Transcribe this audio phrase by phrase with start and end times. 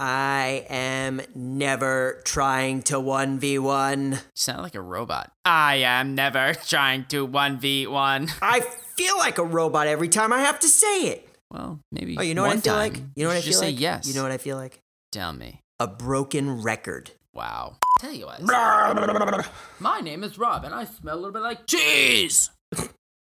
[0.00, 4.12] I am never trying to 1v1.
[4.12, 5.32] You sound like a robot.
[5.44, 8.30] I am never trying to 1v1.
[8.40, 8.60] I
[8.96, 11.28] feel like a robot every time I have to say it.
[11.50, 12.16] Well, maybe.
[12.16, 12.92] Oh, you know what I feel time.
[12.92, 13.02] like?
[13.16, 13.74] You know what I feel just like?
[13.74, 14.06] say yes.
[14.06, 14.78] You know what I feel like?
[15.10, 15.62] Tell me.
[15.80, 17.10] A broken record.
[17.34, 17.76] Wow.
[17.98, 18.40] Tell you what.
[19.80, 22.50] My name is Rob, and I smell a little bit like cheese.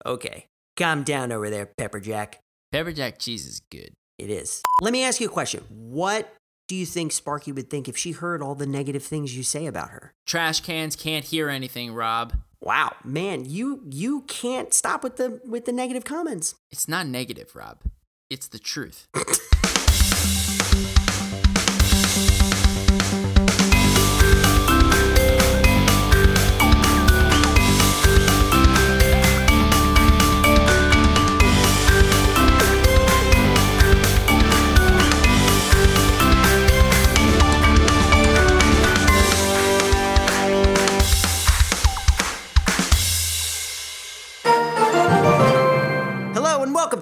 [0.05, 0.47] Okay.
[0.77, 2.41] Calm down over there, Pepper Jack.
[2.73, 3.93] Pepper jack cheese is good.
[4.19, 4.63] It is.
[4.81, 5.63] Let me ask you a question.
[5.69, 6.35] What
[6.73, 9.67] do you think Sparky would think if she heard all the negative things you say
[9.67, 10.15] about her?
[10.25, 12.33] Trash cans can't hear anything, Rob.
[12.63, 16.55] Wow, man, you you can't stop with the with the negative comments.
[16.71, 17.83] It's not negative, Rob.
[18.31, 19.07] It's the truth.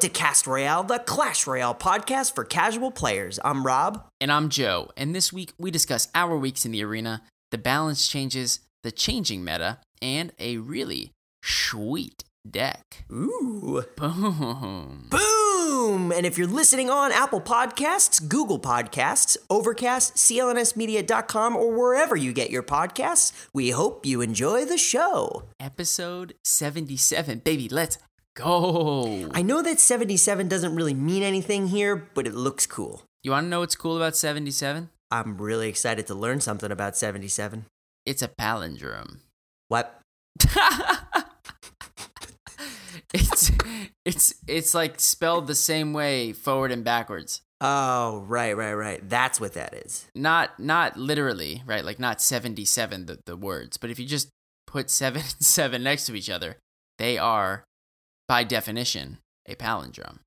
[0.00, 3.38] welcome to Cast Royale, the Clash Royale podcast for casual players.
[3.44, 4.06] I'm Rob.
[4.18, 8.08] And I'm Joe, and this week we discuss our weeks in the arena, the balance
[8.08, 11.10] changes, the changing meta, and a really
[11.42, 13.04] sweet deck.
[13.12, 13.84] Ooh.
[13.96, 15.08] Boom.
[15.10, 16.12] Boom!
[16.12, 22.50] And if you're listening on Apple Podcasts, Google Podcasts, Overcast, CLNSmedia.com, or wherever you get
[22.50, 25.44] your podcasts, we hope you enjoy the show.
[25.58, 27.40] Episode 77.
[27.40, 27.98] Baby, let's
[28.34, 29.28] go.
[29.32, 33.02] I know that 77 doesn't really mean anything here, but it looks cool.
[33.22, 34.90] You want to know what's cool about 77?
[35.10, 37.66] I'm really excited to learn something about 77.
[38.06, 39.18] It's a palindrome.
[39.68, 40.00] What?
[43.12, 43.50] it's
[44.04, 47.42] it's it's like spelled the same way forward and backwards.
[47.60, 49.06] Oh, right, right, right.
[49.06, 50.08] That's what that is.
[50.14, 51.84] Not not literally, right?
[51.84, 54.30] Like not 77 the, the words, but if you just
[54.66, 56.56] put 7 and 7 next to each other,
[56.98, 57.64] they are
[58.30, 59.18] by definition
[59.48, 60.20] a palindrome.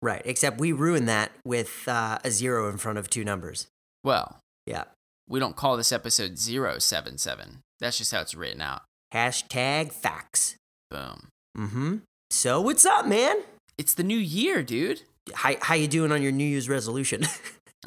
[0.00, 3.66] Right, except we ruin that with uh, a zero in front of two numbers.
[4.02, 4.84] Well, Yeah.
[5.28, 7.60] we don't call this episode 077.
[7.78, 8.80] That's just how it's written out.
[9.12, 10.56] Hashtag facts.
[10.90, 11.28] Boom.
[11.58, 11.96] Mm-hmm.
[12.30, 13.36] So what's up, man?
[13.76, 15.02] It's the new year, dude.
[15.34, 17.24] How, how you doing on your New Year's resolution?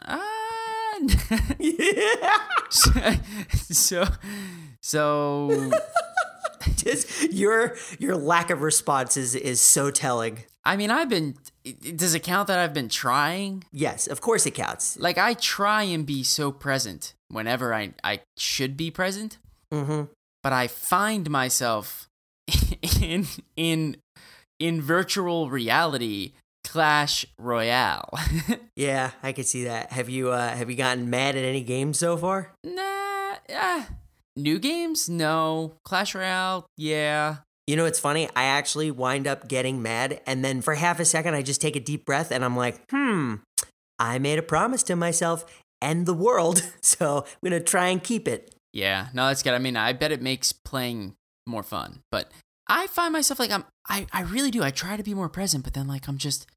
[0.05, 0.97] Ah.
[1.59, 2.37] yeah.
[2.69, 4.05] so
[4.81, 5.71] so
[6.75, 10.43] Just your your lack of response is, is so telling.
[10.65, 11.35] I mean, I've been
[11.95, 13.63] does it count that I've been trying?
[13.71, 14.97] Yes, of course it counts.
[14.97, 19.37] Like I try and be so present whenever I I should be present,
[19.73, 20.03] Mm-hmm.
[20.41, 22.07] but I find myself
[23.01, 23.25] in
[23.55, 23.97] in
[24.59, 28.09] in virtual reality Clash Royale.
[28.75, 29.91] Yeah, I could see that.
[29.91, 32.53] Have you uh, have you gotten mad at any games so far?
[32.63, 33.87] nah, ah.
[34.35, 35.09] New games?
[35.09, 35.77] No.
[35.83, 36.65] Clash Royale?
[36.77, 37.37] Yeah.
[37.67, 38.29] You know, it's funny.
[38.35, 41.75] I actually wind up getting mad, and then for half a second, I just take
[41.75, 43.35] a deep breath, and I'm like, hmm,
[43.97, 45.45] I made a promise to myself
[45.81, 48.55] and the world, so I'm gonna try and keep it.
[48.71, 49.53] Yeah, no, that's good.
[49.53, 51.15] I mean, I bet it makes playing
[51.45, 51.99] more fun.
[52.11, 52.31] But
[52.67, 54.63] I find myself like I'm I, I really do.
[54.63, 56.47] I try to be more present, but then like I'm just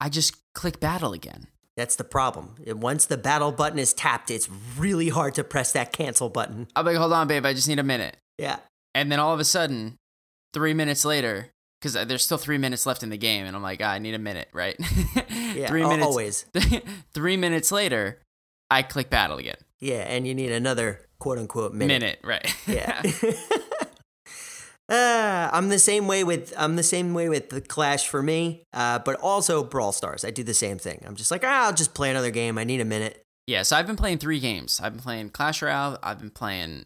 [0.00, 1.48] I just click battle again.
[1.76, 2.56] That's the problem.
[2.66, 6.68] Once the battle button is tapped, it's really hard to press that cancel button.
[6.76, 8.16] Be like, hold on, babe, I just need a minute.
[8.38, 8.58] Yeah.
[8.94, 9.96] And then all of a sudden,
[10.52, 11.50] three minutes later,
[11.80, 14.14] because there's still three minutes left in the game, and I'm like, ah, I need
[14.14, 14.76] a minute, right?
[15.54, 15.68] Yeah.
[15.68, 16.06] three minutes.
[16.06, 16.46] Always.
[17.14, 18.22] three minutes later,
[18.70, 19.56] I click battle again.
[19.80, 22.00] Yeah, and you need another quote unquote minute.
[22.00, 22.56] Minute, right?
[22.66, 23.02] Yeah.
[24.92, 28.64] uh, I'm the same way with I'm the same way with the Clash for me,
[28.74, 30.24] uh, but also Brawl Stars.
[30.24, 31.02] I do the same thing.
[31.06, 32.58] I'm just like, ah, I'll just play another game.
[32.58, 33.24] I need a minute.
[33.46, 34.80] Yeah, so I've been playing three games.
[34.82, 36.84] I've been playing Clash Royale, I've been playing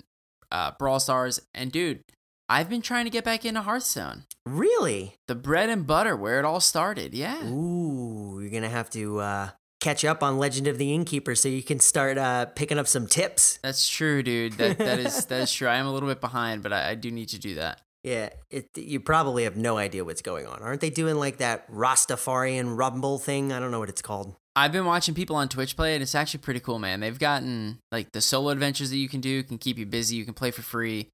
[0.53, 2.03] uh, Brawl Stars, and dude,
[2.49, 4.25] I've been trying to get back into Hearthstone.
[4.47, 5.17] Really?
[5.27, 7.12] The bread and butter, where it all started.
[7.12, 7.44] Yeah.
[7.49, 9.49] Ooh, you're gonna have to uh,
[9.81, 13.08] catch up on Legend of the Innkeeper so you can start uh, picking up some
[13.08, 13.58] tips.
[13.62, 14.53] That's true, dude.
[14.55, 15.67] That that is that is true.
[15.67, 17.81] I am a little bit behind, but I, I do need to do that.
[18.06, 20.62] Yeah, it, you probably have no idea what's going on.
[20.62, 23.53] Aren't they doing like that Rastafarian Rumble thing?
[23.53, 24.37] I don't know what it's called.
[24.55, 27.00] I've been watching people on Twitch play and It's actually pretty cool, man.
[27.00, 30.14] They've gotten like the solo adventures that you can do can keep you busy.
[30.14, 31.08] You can play for free.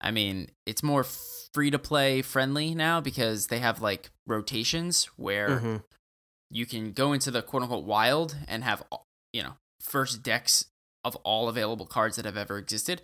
[0.00, 1.04] I mean, it's more
[1.52, 5.82] free to play friendly now because they have like rotations where Mhm.
[6.48, 8.84] you can go into the quote unquote wild and have
[9.32, 10.66] you know first decks
[11.04, 13.02] of all available cards that have ever existed,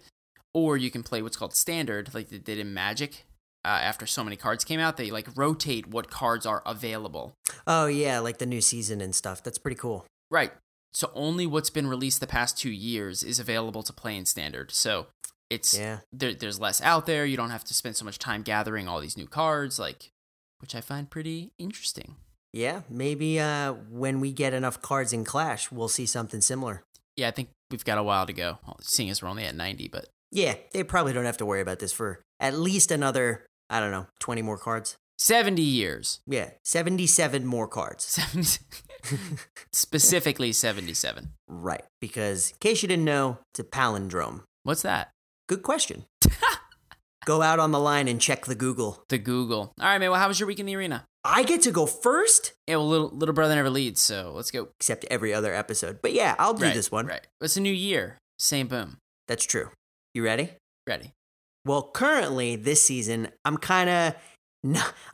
[0.54, 3.24] or you can play what's called standard, like they did in Magic.
[3.64, 7.34] Uh, after so many cards came out, they like rotate what cards are available.
[7.66, 9.42] Oh yeah, like the new season and stuff.
[9.42, 10.04] That's pretty cool.
[10.30, 10.52] Right.
[10.94, 14.70] so only what's been released the past two years is available to play in standard.
[14.72, 15.06] So
[15.48, 16.00] it's Yeah.
[16.12, 17.24] there, there's less out there.
[17.24, 20.10] You don't have to spend so much time gathering all these new cards, like
[20.58, 22.16] which I find pretty interesting.
[22.52, 26.82] Yeah, maybe uh, when we get enough cards in Clash, we'll see something similar.
[27.16, 28.58] Yeah, I think we've got a while to go.
[28.80, 31.78] Seeing as we're only at 90, but Yeah, they probably don't have to worry about
[31.78, 34.96] this for at least another, I don't know, 20 more cards.
[35.18, 36.20] 70 years.
[36.26, 38.04] Yeah, 77 more cards.
[38.04, 38.58] 70,
[39.72, 41.30] specifically 77.
[41.48, 44.42] Right, because in case you didn't know, it's a palindrome.
[44.62, 45.10] What's that?
[45.48, 46.04] Good question.
[47.24, 49.04] Go out on the line and check the Google.
[49.08, 49.72] The Google.
[49.80, 50.10] All right, man.
[50.10, 51.04] Well, how was your week in the arena?
[51.24, 54.68] I get to go first, Yeah, well, little, little brother never leads, so let's go.
[54.80, 56.00] except every other episode.
[56.02, 57.06] But yeah, I'll do right, this one.
[57.06, 57.24] Right.
[57.40, 58.18] It's a new year.
[58.40, 58.96] Same boom.
[59.28, 59.70] That's true.
[60.14, 60.50] You ready?
[60.86, 61.12] Ready.
[61.64, 64.14] Well, currently this season, I'm kind of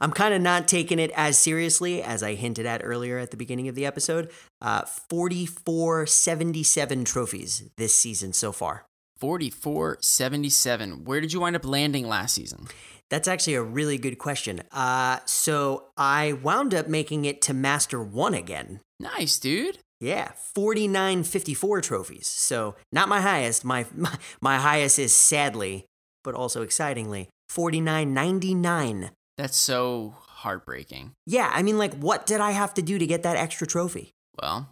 [0.01, 3.37] I'm kind of not taking it as seriously as I hinted at earlier at the
[3.37, 4.31] beginning of the episode.
[4.61, 8.87] Uh, 44 77 trophies this season so far.
[9.19, 11.05] 44 77.
[11.05, 12.67] Where did you wind up landing last season?
[13.11, 14.63] That's actually a really good question.
[14.71, 18.81] Uh, so I wound up making it to Master 1 again.
[19.01, 19.79] Nice, dude.
[20.01, 22.27] Yeah, 4954 trophies.
[22.29, 23.65] So not my highest.
[23.65, 25.87] My, my my highest is sadly,
[26.29, 29.13] but also excitingly, 4999.
[29.39, 31.13] That's so heartbreaking.
[31.25, 34.13] Yeah, I mean like what did I have to do to get that extra trophy?
[34.43, 34.69] Well,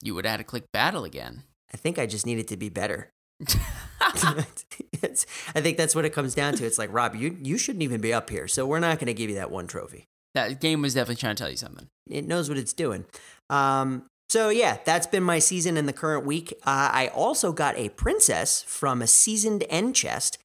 [0.00, 1.42] you would have had to click battle again.
[1.74, 3.10] I think I just needed to be better.
[4.00, 6.64] I think that's what it comes down to.
[6.64, 8.46] It's like, Rob, you you shouldn't even be up here.
[8.46, 10.04] So we're not going to give you that one trophy.
[10.36, 11.88] that game was definitely trying to tell you something.
[12.08, 13.04] it knows what it's doing.
[13.50, 16.52] Um, so yeah, that's been my season in the current week.
[16.66, 20.36] Uh, I also got a princess from a seasoned end chest,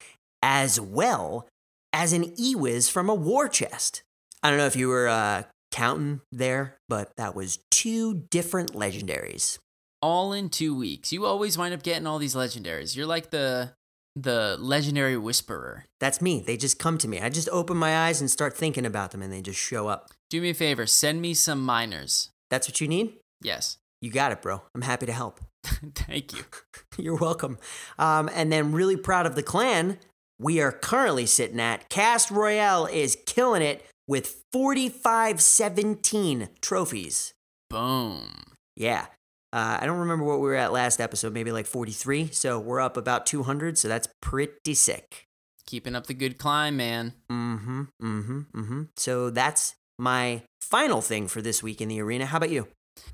[0.44, 1.48] as well
[1.94, 4.02] as an Ewiz from a war chest.
[4.42, 9.58] I don't know if you were uh, counting there, but that was two different legendaries.
[10.02, 11.14] All in two weeks.
[11.14, 12.94] You always wind up getting all these legendaries.
[12.94, 13.72] You're like the
[14.14, 15.86] the legendary whisperer.
[15.98, 16.40] That's me.
[16.46, 17.20] They just come to me.
[17.20, 20.10] I just open my eyes and start thinking about them, and they just show up.
[20.28, 22.30] Do me a favor, send me some miners.
[22.50, 23.14] That's what you need.
[23.42, 23.78] Yes.
[24.02, 24.60] You got it, bro.
[24.74, 25.40] I'm happy to help.
[25.64, 26.44] Thank you.
[26.98, 27.58] You're welcome.
[27.98, 29.98] Um, and then, really proud of the clan.
[30.44, 37.32] We are currently sitting at Cast Royale is killing it with 4517 trophies.
[37.70, 38.28] Boom.
[38.76, 39.06] Yeah.
[39.54, 42.28] Uh, I don't remember what we were at last episode, maybe like 43.
[42.30, 43.78] So we're up about 200.
[43.78, 45.24] So that's pretty sick.
[45.66, 47.14] Keeping up the good climb, man.
[47.32, 47.82] Mm hmm.
[48.02, 48.40] Mm hmm.
[48.54, 48.82] Mm hmm.
[48.98, 52.26] So that's my final thing for this week in the arena.
[52.26, 52.68] How about you?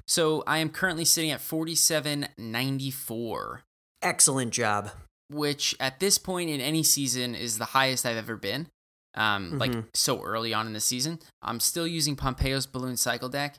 [0.04, 3.62] So I am currently sitting at 4794,
[4.02, 4.90] Excellent job.
[5.30, 8.66] Which at this point in any season is the highest I've ever been.
[9.14, 9.86] Um, like Mhm.
[9.94, 11.18] so early on in the season.
[11.42, 13.58] I'm still using Pompeo's balloon cycle deck,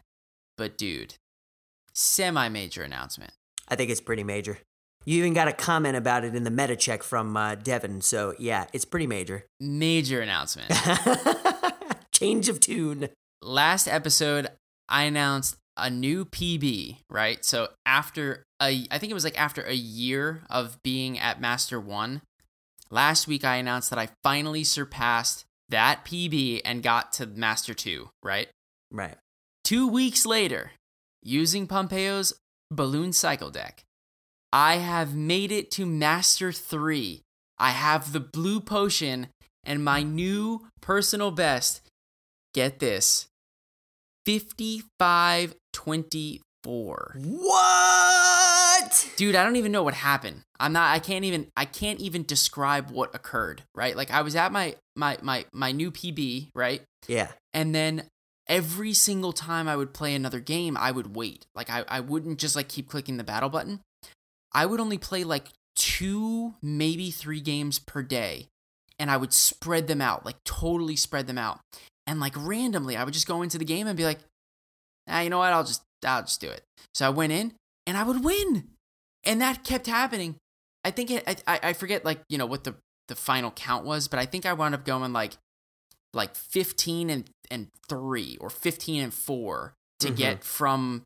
[0.57, 1.15] but dude,
[1.93, 3.33] semi major announcement.
[3.67, 4.59] I think it's pretty major.
[5.05, 8.01] You even got a comment about it in the meta check from uh, Devin.
[8.01, 9.45] So yeah, it's pretty major.
[9.59, 10.71] Major announcement.
[12.13, 13.09] Change of tune.
[13.41, 14.47] last episode
[14.87, 17.43] I announced a new PB, right?
[17.45, 21.79] So after a I think it was like after a year of being at Master
[21.79, 22.21] 1,
[22.89, 28.09] last week I announced that I finally surpassed that PB and got to Master 2,
[28.21, 28.49] right?
[28.91, 29.15] Right.
[29.63, 30.71] 2 weeks later,
[31.23, 32.33] using Pompeo's
[32.69, 33.83] balloon cycle deck,
[34.51, 37.21] I have made it to Master 3.
[37.57, 39.27] I have the blue potion
[39.63, 41.81] and my new personal best.
[42.53, 43.27] Get this.
[45.73, 47.15] 5524.
[47.25, 49.09] What?
[49.15, 50.41] Dude, I don't even know what happened.
[50.59, 53.95] I'm not I can't even I can't even describe what occurred, right?
[53.95, 56.81] Like I was at my my my my new PB, right?
[57.07, 57.29] Yeah.
[57.53, 58.03] And then
[58.47, 61.45] every single time I would play another game, I would wait.
[61.55, 63.79] Like I, I wouldn't just like keep clicking the battle button.
[64.53, 68.47] I would only play like two, maybe three games per day.
[68.99, 71.59] And I would spread them out, like totally spread them out.
[72.05, 74.19] And like randomly, I would just go into the game and be like,
[75.07, 75.53] ah, you know what?
[75.53, 76.63] I'll just I'll just do it.
[76.93, 77.53] So I went in
[77.87, 78.69] and I would win.
[79.23, 80.35] And that kept happening.
[80.83, 82.73] I think it, I, I forget like, you know, what the,
[83.07, 85.33] the final count was, but I think I wound up going like
[86.13, 90.15] like 15 and, and 3 or 15 and 4 to Mhm.
[90.15, 91.03] get from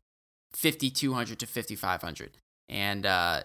[0.54, 2.38] 5200 to 5500
[2.68, 3.42] and uh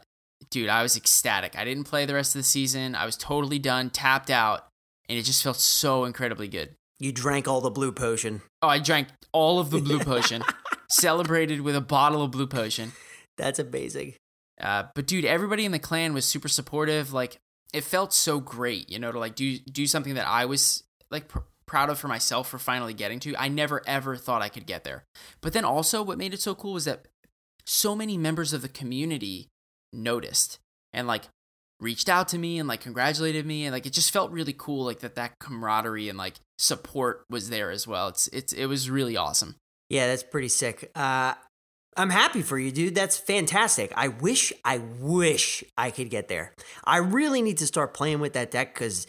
[0.50, 3.60] dude i was ecstatic i didn't play the rest of the season i was totally
[3.60, 4.67] done tapped out
[5.10, 8.41] and it just felt so incredibly good You drank all the blue potion.
[8.62, 10.43] oh i drank all of the blue potion
[10.89, 12.91] celebrated with a bottle of blue potion
[13.38, 14.13] That's amazing.
[14.62, 17.12] uh, but dude, everybody in the clan was super supportive.
[17.12, 17.38] Like
[17.74, 21.27] it felt so great, you know, to like do do something that I was like
[21.27, 23.36] pr- proud of for myself for finally getting to.
[23.38, 25.03] I never ever thought I could get there.
[25.41, 27.08] But then also, what made it so cool was that
[27.65, 29.48] so many members of the community
[29.93, 30.60] noticed
[30.93, 31.24] and like
[31.82, 34.86] reached out to me and like congratulated me and like it just felt really cool
[34.86, 38.08] like that that camaraderie and like support was there as well.
[38.08, 39.56] It's it's it was really awesome.
[39.90, 40.90] Yeah, that's pretty sick.
[40.96, 41.34] Uh,
[41.98, 42.96] I'm happy for you, dude.
[42.96, 43.92] That's fantastic.
[43.98, 46.54] I wish, I wish I could get there.
[46.86, 49.06] I really need to start playing with that deck because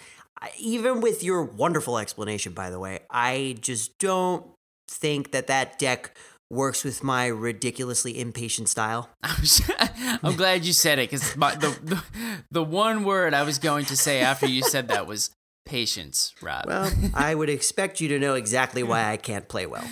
[0.59, 4.47] even with your wonderful explanation, by the way, I just don't
[4.89, 6.17] think that that deck
[6.53, 9.09] works with my ridiculously impatient style.
[10.23, 12.03] I'm glad you said it because the, the
[12.51, 15.31] the one word I was going to say after you said that was
[15.65, 16.67] patience, Rob.
[16.67, 19.89] Well, I would expect you to know exactly why I can't play well.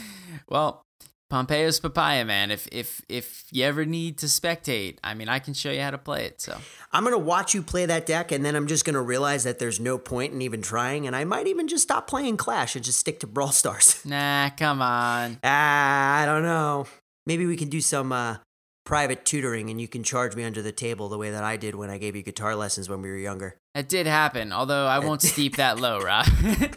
[0.49, 0.85] Well,
[1.31, 2.51] Pompeii's Papaya, man.
[2.51, 5.93] If if if you ever need to spectate, I mean, I can show you how
[5.93, 6.41] to play it.
[6.41, 6.59] So
[6.93, 9.79] I'm gonna watch you play that deck, and then I'm just gonna realize that there's
[9.79, 12.99] no point in even trying, and I might even just stop playing Clash and just
[12.99, 14.05] stick to Brawl Stars.
[14.11, 15.39] Nah, come on.
[15.45, 16.87] Ah, I don't know.
[17.27, 18.39] Maybe we can do some uh,
[18.85, 21.77] private tutoring, and you can charge me under the table the way that I did
[21.77, 23.57] when I gave you guitar lessons when we were younger.
[23.77, 26.27] It did happen, although I won't steep that low, Rob.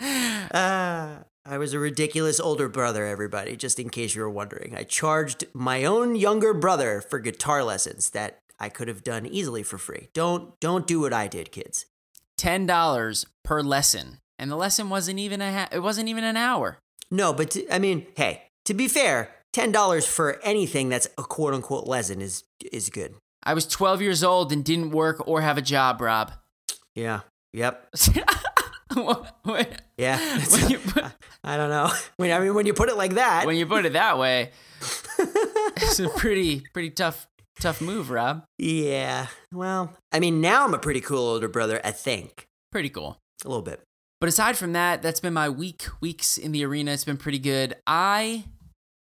[0.52, 1.18] Ah.
[1.20, 4.76] uh, I was a ridiculous older brother, everybody, just in case you were wondering.
[4.76, 9.64] I charged my own younger brother for guitar lessons that I could have done easily
[9.64, 10.10] for free.
[10.14, 11.86] Don't don't do what I did, kids.
[12.38, 16.36] Ten dollars per lesson, and the lesson wasn't even a ha- it wasn't even an
[16.36, 16.78] hour.
[17.10, 21.52] No, but I mean, hey, to be fair, ten dollars for anything that's a quote
[21.52, 23.16] unquote lesson is is good.
[23.42, 26.30] I was twelve years old and didn't work or have a job, Rob.
[26.94, 27.22] Yeah.
[27.52, 27.88] Yep.
[29.96, 30.18] yeah.
[30.86, 31.04] Put,
[31.44, 31.90] I don't know.
[32.16, 33.46] When, I mean, when you put it like that.
[33.46, 34.50] When you put it that way,
[35.18, 37.26] it's a pretty, pretty tough,
[37.60, 38.44] tough move, Rob.
[38.58, 39.26] Yeah.
[39.52, 42.46] Well, I mean, now I'm a pretty cool older brother, I think.
[42.72, 43.18] Pretty cool.
[43.44, 43.80] A little bit.
[44.20, 46.92] But aside from that, that's been my week, weeks in the arena.
[46.92, 47.76] It's been pretty good.
[47.86, 48.44] I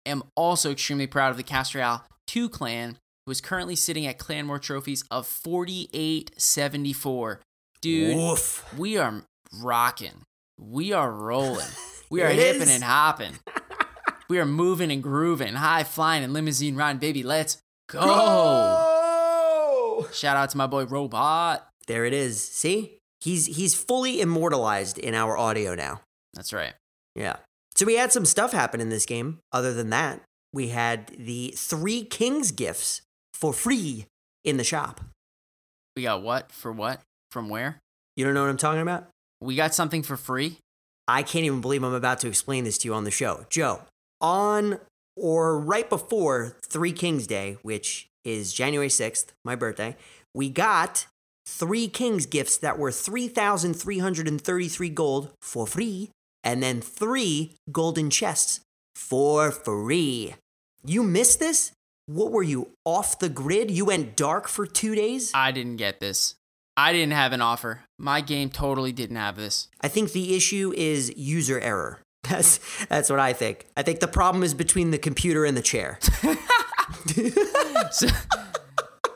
[0.06, 4.18] am also extremely proud of the Cast Royale 2 clan, who is currently sitting at
[4.18, 7.42] clan more trophies of 4874.
[7.82, 8.66] Dude, Woof.
[8.76, 9.22] we are
[9.62, 10.24] rocking.
[10.60, 11.68] We are rolling.
[12.12, 13.34] We are hipping and hopping.
[14.30, 17.24] we are moving and grooving, high flying and limousine riding, baby.
[17.24, 17.58] Let's
[17.90, 18.00] go.
[18.00, 20.08] go.
[20.14, 21.68] Shout out to my boy Robot.
[21.88, 22.42] There it is.
[22.42, 23.00] See?
[23.22, 26.02] He's he's fully immortalized in our audio now.
[26.36, 26.74] That's right.
[27.16, 27.38] Yeah.
[27.76, 29.40] So we had some stuff happen in this game.
[29.52, 30.22] Other than that,
[30.54, 33.02] we had the three kings gifts
[33.34, 34.06] for free
[34.44, 35.02] in the shop.
[35.96, 37.02] We got what for what?
[37.32, 37.80] From where?
[38.16, 39.10] You don't know what I'm talking about?
[39.46, 40.58] We got something for free?
[41.08, 43.46] I can't even believe I'm about to explain this to you on the show.
[43.50, 43.82] Joe,
[44.20, 44.80] on
[45.16, 49.96] or right before Three Kings Day, which is January 6th, my birthday,
[50.34, 51.06] we got
[51.46, 56.10] three Kings gifts that were 3,333 gold for free,
[56.44, 58.62] and then three golden chests
[58.96, 60.34] for free.
[60.84, 61.72] You missed this?
[62.08, 63.70] What were you off the grid?
[63.70, 65.32] You went dark for two days?
[65.36, 66.34] I didn't get this.
[66.78, 67.82] I didn't have an offer.
[67.98, 69.70] My game totally didn't have this.
[69.82, 72.02] I think the issue is user error.
[72.30, 73.68] That's that's what I think.
[73.78, 76.00] I think the problem is between the computer and the chair.
[77.92, 78.08] so,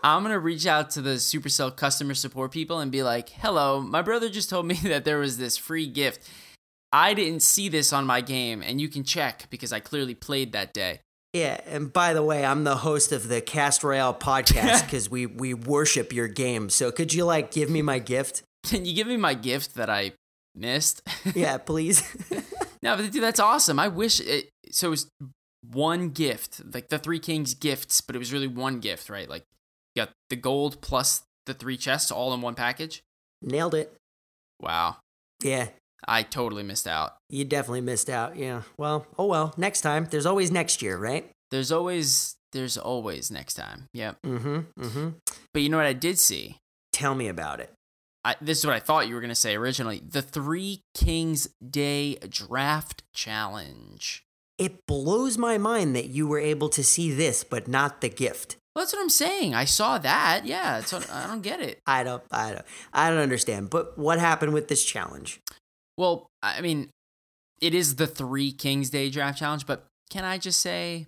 [0.03, 4.03] I'm gonna reach out to the Supercell customer support people and be like, "Hello, my
[4.03, 6.29] brother just told me that there was this free gift.
[6.93, 10.51] I didn't see this on my game, and you can check because I clearly played
[10.51, 10.99] that day.
[11.33, 15.25] Yeah, and by the way, I'm the host of the Cast Royale podcast because we
[15.25, 16.69] we worship your game.
[16.69, 18.43] So could you like give me my gift?
[18.65, 20.13] Can you give me my gift that I
[20.55, 21.01] missed?
[21.35, 22.03] yeah, please.
[22.83, 23.79] no, but dude, that's awesome.
[23.79, 24.49] I wish it.
[24.71, 25.09] So it was
[25.71, 29.29] one gift, like the Three Kings gifts, but it was really one gift, right?
[29.29, 29.43] Like
[29.95, 33.01] you got the gold plus the three chests all in one package.
[33.41, 33.93] Nailed it.
[34.59, 34.97] Wow.
[35.43, 35.69] Yeah,
[36.07, 37.17] I totally missed out.
[37.29, 38.35] You definitely missed out.
[38.35, 38.63] Yeah.
[38.77, 39.53] Well, oh well.
[39.57, 40.07] Next time.
[40.09, 41.29] There's always next year, right?
[41.51, 43.87] There's always there's always next time.
[43.93, 44.17] Yep.
[44.25, 44.59] Mm-hmm.
[44.81, 45.09] Mm-hmm.
[45.53, 46.57] But you know what I did see?
[46.91, 47.71] Tell me about it.
[48.25, 50.01] I, this is what I thought you were going to say originally.
[50.05, 54.23] The Three Kings Day Draft Challenge.
[54.57, 58.57] It blows my mind that you were able to see this, but not the gift.
[58.75, 59.55] Well, that's what I'm saying.
[59.55, 60.45] I saw that.
[60.45, 61.79] Yeah, what, I don't get it.
[61.87, 62.21] I don't.
[62.29, 62.65] I don't.
[62.93, 63.69] I don't understand.
[63.69, 65.39] But what happened with this challenge?
[65.99, 66.91] Well, I mean,
[67.61, 71.07] it is the three Kings Day draft challenge, but can I just say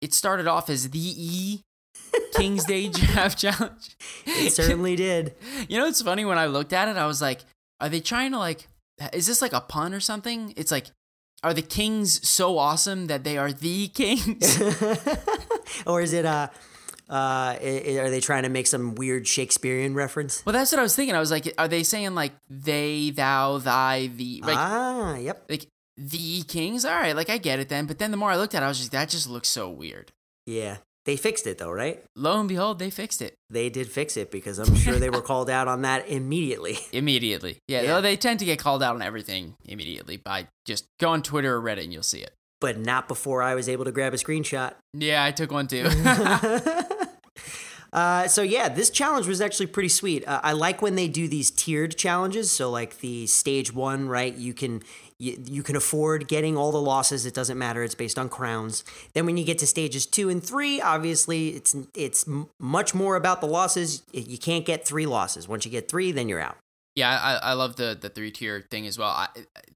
[0.00, 1.62] it started off as the E
[2.36, 3.96] Kings Day draft challenge?
[4.26, 5.34] It certainly did.
[5.68, 7.40] You know, it's funny when I looked at it, I was like,
[7.80, 8.68] are they trying to like,
[9.12, 10.54] is this like a pun or something?
[10.56, 10.86] It's like,
[11.42, 14.62] are the Kings so awesome that they are the Kings?
[15.86, 16.46] or is it, uh,
[17.10, 20.44] uh, are they trying to make some weird Shakespearean reference?
[20.44, 21.14] Well, that's what I was thinking.
[21.14, 24.42] I was like, are they saying like they, thou, thy, the?
[24.44, 25.44] Like, ah, yep.
[25.48, 26.84] Like the kings.
[26.84, 27.86] All right, like I get it then.
[27.86, 29.68] But then the more I looked at, it, I was just that just looks so
[29.70, 30.12] weird.
[30.46, 32.02] Yeah, They fixed it though, right?
[32.16, 35.20] Lo and behold, they fixed it They did fix it because I'm sure they were
[35.30, 36.78] called out on that immediately.
[36.92, 37.58] immediately.
[37.68, 37.86] Yeah, Yeah.
[37.94, 41.54] though they tend to get called out on everything immediately by just go on Twitter
[41.56, 42.30] or Reddit and you'll see it.
[42.60, 44.74] But not before I was able to grab a screenshot.
[44.94, 45.84] Yeah, I took one too.
[47.98, 50.26] Uh, so yeah, this challenge was actually pretty sweet.
[50.28, 52.48] Uh, I like when they do these tiered challenges.
[52.48, 54.32] So like the stage one, right?
[54.32, 54.84] You can
[55.18, 57.26] you, you can afford getting all the losses.
[57.26, 57.82] It doesn't matter.
[57.82, 58.84] It's based on crowns.
[59.14, 62.24] Then when you get to stages two and three, obviously it's it's
[62.60, 64.04] much more about the losses.
[64.12, 65.48] You can't get three losses.
[65.48, 66.56] Once you get three, then you're out.
[66.94, 69.10] Yeah, I, I love the the three tier thing as well.
[69.10, 69.26] I,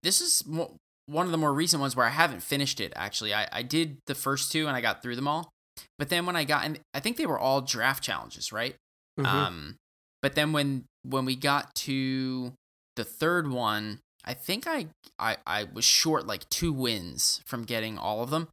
[0.05, 0.77] this is mo-
[1.07, 2.93] one of the more recent ones where I haven't finished it.
[2.95, 5.52] Actually, I, I did the first two and I got through them all,
[5.99, 8.75] but then when I got, and I think they were all draft challenges, right?
[9.19, 9.27] Mhm.
[9.27, 9.77] Um,
[10.21, 12.53] but then when when we got to
[12.97, 14.87] the third one, I think I,
[15.19, 18.49] I I was short like two wins from getting all of them,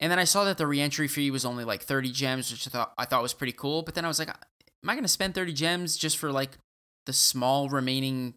[0.00, 2.70] and then I saw that the reentry fee was only like thirty gems, which I
[2.70, 3.82] thought I thought was pretty cool.
[3.82, 6.58] But then I was like, am I going to spend thirty gems just for like
[7.06, 8.34] the small remaining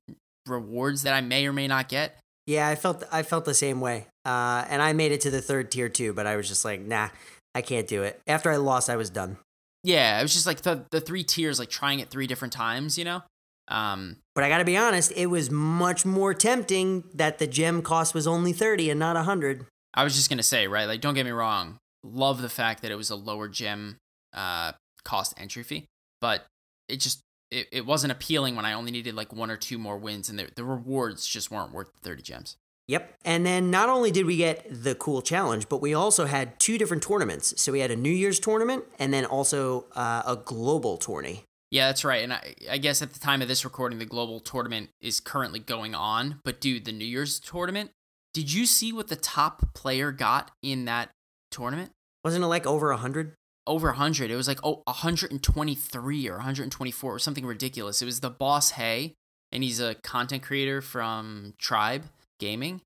[0.48, 2.18] rewards that I may or may not get?
[2.48, 4.08] Yeah, I felt I felt the same way.
[4.26, 6.82] Uh, and I made it to the third tier too, but I was just like,
[6.82, 7.10] nah,
[7.56, 8.22] I can't do it.
[8.28, 9.38] After I lost, I was done.
[9.84, 12.98] Yeah, it was just like the the three tiers, like trying it three different times,
[12.98, 13.24] you know.
[13.70, 17.82] Um, But I got to be honest, it was much more tempting that the gem
[17.82, 19.66] cost was only 30 and not a 100.
[19.94, 20.86] I was just gonna say, right?
[20.86, 21.78] Like, don't get me wrong.
[22.04, 23.98] Love the fact that it was a lower gem
[24.34, 25.86] uh, cost entry fee,
[26.22, 26.46] but
[26.88, 29.98] it just it, it wasn't appealing when I only needed like one or two more
[29.98, 32.58] wins, and the the rewards just weren't worth the thirty gems.
[32.90, 33.18] Yep.
[33.24, 36.80] And then not only did we get the cool challenge, but we also had two
[36.80, 37.54] different tournaments.
[37.62, 41.44] So we had a New Year's tournament and then also uh, a global tourney.
[41.70, 42.24] Yeah, that's right.
[42.24, 45.60] And I, I guess at the time of this recording, the global tournament is currently
[45.60, 46.40] going on.
[46.44, 47.92] But dude, the New Year's tournament,
[48.34, 51.12] did you see what the top player got in that
[51.52, 51.92] tournament?
[52.24, 53.36] Wasn't it like over 100?
[53.68, 54.32] Over 100.
[54.32, 58.02] It was like oh, 123 or 124 or something ridiculous.
[58.02, 59.14] It was the Boss Hay,
[59.52, 62.06] and he's a content creator from Tribe
[62.40, 62.82] Gaming.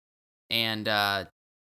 [0.49, 1.25] And uh,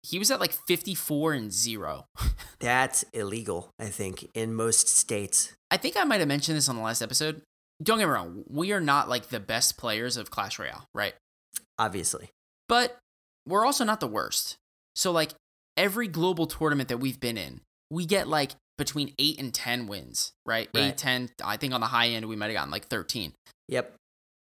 [0.03, 2.05] he was at like 54 and 0.
[2.59, 5.53] That's illegal, I think, in most states.
[5.71, 7.41] I think I might have mentioned this on the last episode.
[7.83, 11.13] Don't get me wrong, we are not like the best players of Clash Royale, right?
[11.77, 12.29] Obviously.
[12.69, 12.97] But
[13.45, 14.55] we're also not the worst.
[14.95, 15.31] So, like,
[15.75, 17.61] every global tournament that we've been in,
[17.91, 20.69] we get like between 8 and 10 wins, right?
[20.73, 20.93] Right.
[20.93, 21.29] 8, 10.
[21.43, 23.33] I think on the high end, we might have gotten like 13.
[23.67, 23.93] Yep.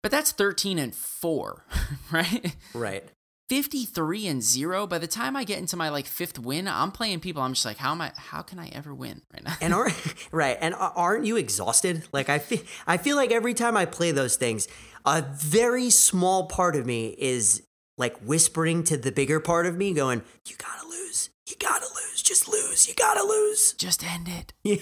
[0.03, 1.64] But that's 13 and 4,
[2.11, 2.57] right?
[2.75, 3.05] Right.
[3.49, 4.87] 53 and 0.
[4.87, 7.43] By the time I get into my like fifth win, I'm playing people.
[7.43, 9.55] I'm just like, how am I, how can I ever win right now?
[9.61, 9.95] And aren't
[10.33, 10.57] right?
[10.61, 12.05] And aren't you exhausted?
[12.13, 14.69] Like I feel, I feel like every time I play those things,
[15.07, 17.63] a very small part of me is
[17.97, 21.31] like whispering to the bigger part of me, going, "You gotta lose.
[21.49, 22.23] You gotta lose.
[22.23, 22.87] Just lose.
[22.87, 24.53] You gotta lose." just end it.
[24.63, 24.77] Yeah,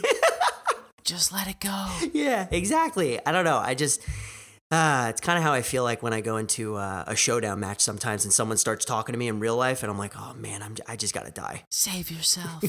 [1.05, 1.87] Just let it go.
[2.13, 3.25] yeah, exactly.
[3.25, 3.59] I don't know.
[3.59, 4.03] I just.
[4.71, 7.61] Uh, it's kind of how I feel like when I go into uh, a showdown
[7.61, 10.35] match sometimes and someone starts talking to me in real life and I'm like, oh
[10.35, 11.63] man, I'm, I just gotta die.
[11.71, 12.65] Save yourself.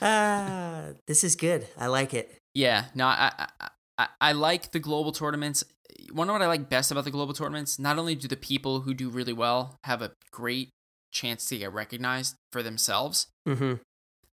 [0.00, 1.68] Ah, this is good.
[1.78, 2.36] I like it.
[2.54, 5.64] Yeah, no, I, I I I like the global tournaments.
[6.12, 8.80] One of what I like best about the global tournaments, not only do the people
[8.80, 10.70] who do really well have a great
[11.12, 13.74] chance to get recognized for themselves, Mm-hmm.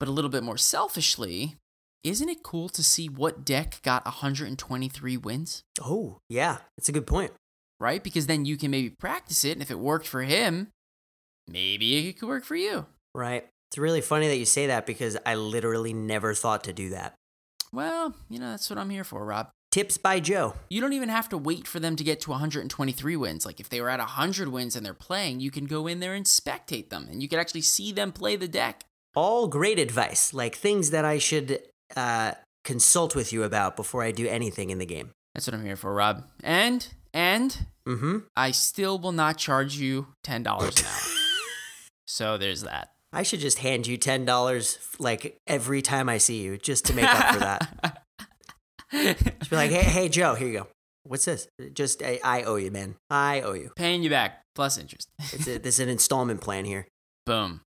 [0.01, 1.57] but a little bit more selfishly,
[2.05, 5.63] isn't it cool to see what deck got 123 wins?
[5.81, 7.33] Oh, yeah, that's a good point.
[7.79, 8.03] Right?
[8.03, 10.69] Because then you can maybe practice it, and if it worked for him,
[11.49, 12.87] maybe it could work for you.
[13.15, 13.47] Right.
[13.71, 17.15] It's really funny that you say that because I literally never thought to do that.
[17.73, 19.49] Well, you know, that's what I'm here for, Rob.
[19.71, 20.55] Tips by Joe.
[20.69, 23.47] You don't even have to wait for them to get to 123 wins.
[23.47, 26.13] Like if they were at 100 wins and they're playing, you can go in there
[26.13, 28.85] and spectate them and you can actually see them play the deck.
[29.15, 31.63] All great advice, like things that I should
[31.97, 32.33] uh,
[32.65, 35.11] consult with you about before I do anything in the game.
[35.35, 36.25] That's what I'm here for, Rob.
[36.43, 38.19] And and Mm-hmm.
[38.37, 40.71] I still will not charge you $10 an hour.
[42.07, 42.91] so there's that.
[43.13, 46.95] I should just hand you ten dollars like every time I see you, just to
[46.95, 48.03] make up for that.
[48.93, 50.67] Just be like, hey, hey, Joe, here you go.
[51.05, 51.49] What's this?
[51.73, 52.97] Just I, I owe you, man.
[53.11, 53.71] I owe you.
[53.75, 55.09] Paying you back plus interest.
[55.33, 56.87] It's a, this is an installment plan here.
[57.27, 57.63] Boom.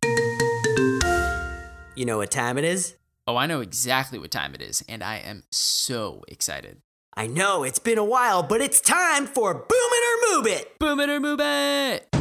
[1.96, 2.96] You know what time it is?
[3.26, 6.82] Oh, I know exactly what time it is, and I am so excited.
[7.16, 10.80] I know it's been a while, but it's time for Boom It or Move It!
[10.80, 12.17] Boom it or move it!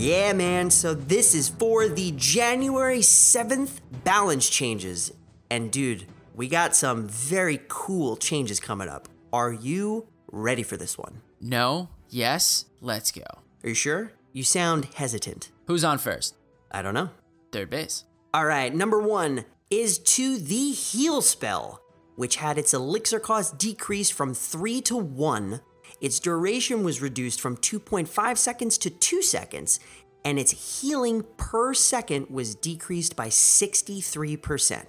[0.00, 5.12] Yeah, man, so this is for the January 7th balance changes.
[5.50, 9.10] And dude, we got some very cool changes coming up.
[9.30, 11.20] Are you ready for this one?
[11.38, 13.24] No, yes, let's go.
[13.62, 14.12] Are you sure?
[14.32, 15.50] You sound hesitant.
[15.66, 16.34] Who's on first?
[16.72, 17.10] I don't know.
[17.52, 18.04] Third base.
[18.32, 21.82] All right, number one is to the heal spell,
[22.16, 25.60] which had its elixir cost decreased from 3 to 1.
[26.00, 29.80] Its duration was reduced from 2.5 seconds to 2 seconds,
[30.24, 34.84] and its healing per second was decreased by 63%.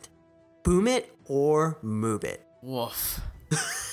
[0.63, 2.45] Boom it or move it.
[2.61, 3.21] Woof.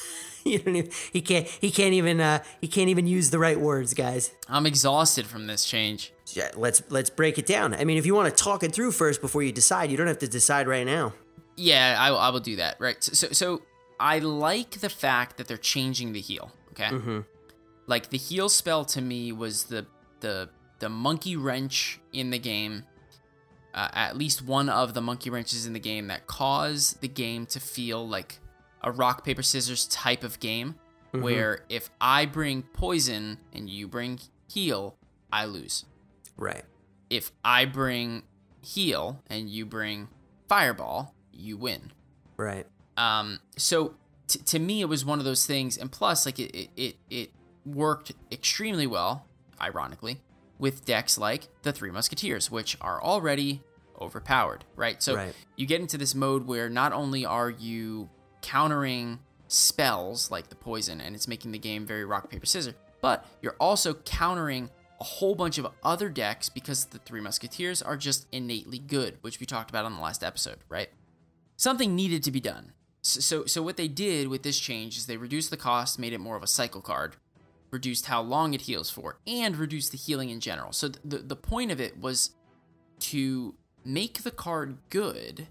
[0.48, 3.60] You don't even, he can't he can't even uh, he can't even use the right
[3.60, 4.32] words, guys.
[4.48, 6.12] I'm exhausted from this change.
[6.32, 7.74] Yeah, let's let's break it down.
[7.74, 10.06] I mean, if you want to talk it through first before you decide, you don't
[10.06, 11.12] have to decide right now.
[11.56, 12.76] Yeah, I, I will do that.
[12.80, 13.02] Right.
[13.02, 13.62] So, so, so
[13.98, 16.52] I like the fact that they're changing the heal.
[16.80, 17.26] Okay.
[17.86, 19.86] Like the heal spell to me was the
[20.20, 22.84] the the monkey wrench in the game.
[23.74, 27.46] Uh, at least one of the monkey wrenches in the game that cause the game
[27.46, 28.38] to feel like
[28.82, 30.74] a rock paper scissors type of game,
[31.12, 34.96] where if I bring poison and you bring heal,
[35.32, 35.84] I lose.
[36.36, 36.64] Right.
[37.10, 38.22] If I bring
[38.62, 40.08] heal and you bring
[40.48, 41.92] fireball, you win.
[42.36, 42.66] Right.
[42.96, 43.94] Um, so
[44.28, 47.30] t- to me, it was one of those things, and plus, like it, it, it,
[47.66, 49.26] worked extremely well,
[49.60, 50.20] ironically,
[50.58, 53.62] with decks like the Three Musketeers, which are already
[54.00, 55.02] overpowered, right?
[55.02, 55.34] So Right.
[55.56, 58.08] you get into this mode where not only are you
[58.40, 63.26] countering spells like the poison, and it's making the game very rock paper scissors, but
[63.42, 68.26] you're also countering a whole bunch of other decks because the Three Musketeers are just
[68.32, 70.88] innately good, which we talked about on the last episode, right?
[71.58, 72.72] something needed to be done.
[73.02, 76.18] So, so, what they did with this change is they reduced the cost, made it
[76.18, 77.16] more of a cycle card,
[77.70, 80.72] reduced how long it heals for, and reduced the healing in general.
[80.72, 82.30] So th- the the point of it was
[83.00, 85.46] to make the card good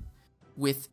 [0.56, 0.90] with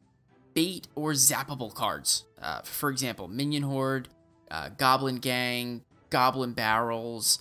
[0.55, 2.25] bait or zappable cards.
[2.40, 4.09] Uh, for example, Minion Horde,
[4.51, 7.40] uh, Goblin Gang, Goblin Barrels,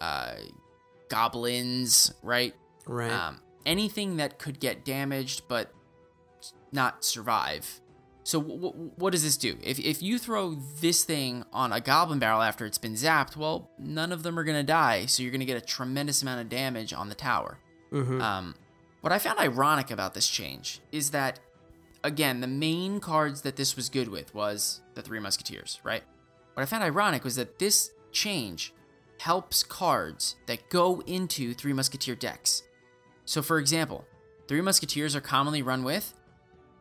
[0.00, 0.34] uh,
[1.08, 2.54] Goblins, right?
[2.86, 3.10] Right.
[3.10, 5.72] Um, anything that could get damaged but
[6.72, 7.80] not survive.
[8.22, 9.56] So w- w- what does this do?
[9.62, 13.70] If, if you throw this thing on a goblin barrel after it's been zapped, well,
[13.78, 15.06] none of them are gonna die.
[15.06, 17.58] So you're gonna get a tremendous amount of damage on the tower.
[18.20, 18.54] Um,
[19.00, 21.40] what I found ironic about this change is that,
[22.04, 26.02] again, the main cards that this was good with was the Three Musketeers, right?
[26.54, 28.74] What I found ironic was that this change
[29.18, 32.62] helps cards that go into Three Musketeer decks.
[33.24, 34.04] So, for example,
[34.46, 36.12] Three Musketeers are commonly run with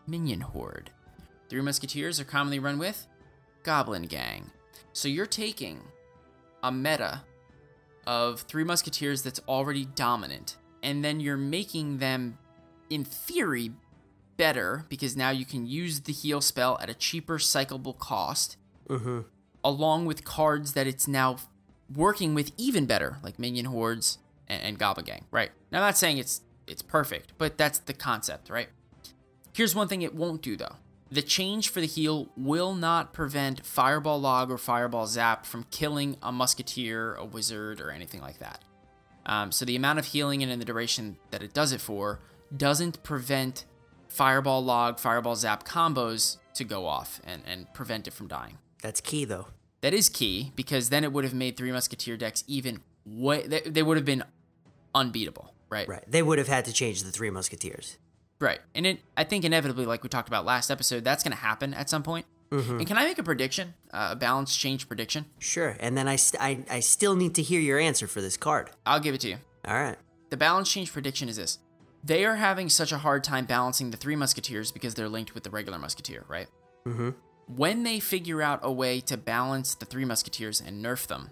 [0.06, 0.92] Minion Horde.
[1.50, 3.08] Three Musketeers are commonly run with
[3.64, 4.52] Goblin Gang.
[4.94, 5.82] So you're taking
[6.62, 7.24] a meta
[8.06, 12.38] of Three Musketeers that's already dominant, and then you're making them,
[12.90, 13.72] in theory,
[14.38, 18.58] better because now you can use the heal spell at a cheaper cyclable cost,
[18.88, 19.22] mm-hmm.
[19.64, 21.38] along with cards that it's now
[21.94, 25.26] working with even better, like Minion Hordes and, and Goblin Gang.
[25.32, 28.70] Right now, I'm not saying it's it's perfect, but that's the concept, right?
[29.54, 30.76] Here's one thing it won't do though.
[31.12, 36.18] The change for the heal will not prevent Fireball Log or Fireball Zap from killing
[36.22, 38.64] a Musketeer, a Wizard, or anything like that.
[39.26, 42.20] Um, so the amount of healing and in the duration that it does it for
[42.56, 43.66] doesn't prevent
[44.08, 48.58] fireball log, fireball zap combos to go off and, and prevent it from dying.
[48.82, 49.48] That's key, though.
[49.82, 53.62] That is key because then it would have made Three Musketeer decks even way, they,
[53.62, 54.24] they would have been
[54.94, 55.88] unbeatable, right?
[55.88, 56.04] Right.
[56.08, 57.98] They would have had to change the Three Musketeers.
[58.40, 58.60] Right.
[58.74, 61.74] And it, I think inevitably, like we talked about last episode, that's going to happen
[61.74, 62.26] at some point.
[62.52, 65.26] And can I make a prediction, uh, a balance change prediction?
[65.38, 65.78] Sure.
[65.80, 68.72] And then I, st- I, I still need to hear your answer for this card.
[68.88, 69.38] I'll give it to you.
[69.66, 69.98] All right.
[70.32, 71.60] The balance change prediction is this.
[72.04, 75.44] They are having such a hard time balancing the three musketeers because they're linked with
[75.44, 76.48] the regular musketeer, right?
[76.88, 77.10] Mm-hmm.
[77.56, 81.30] When they figure out a way to balance the three musketeers and nerf them,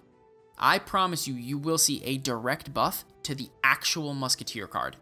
[0.60, 4.98] I promise you, you will see a direct buff to the actual musketeer card.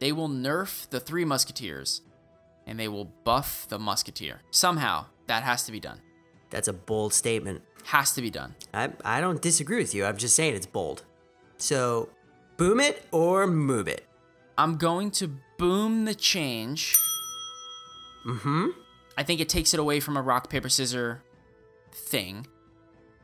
[0.00, 2.02] They will nerf the three musketeers
[2.66, 4.40] and they will buff the musketeer.
[4.50, 6.00] Somehow, that has to be done.
[6.50, 7.62] That's a bold statement.
[7.84, 8.54] Has to be done.
[8.74, 10.04] I, I don't disagree with you.
[10.04, 11.04] I'm just saying it's bold.
[11.56, 12.08] So,
[12.56, 14.06] boom it or move it.
[14.58, 16.94] I'm going to boom the change.
[18.26, 18.68] Mm-hmm.
[19.16, 21.22] I think it takes it away from a rock, paper, scissor
[21.92, 22.46] thing,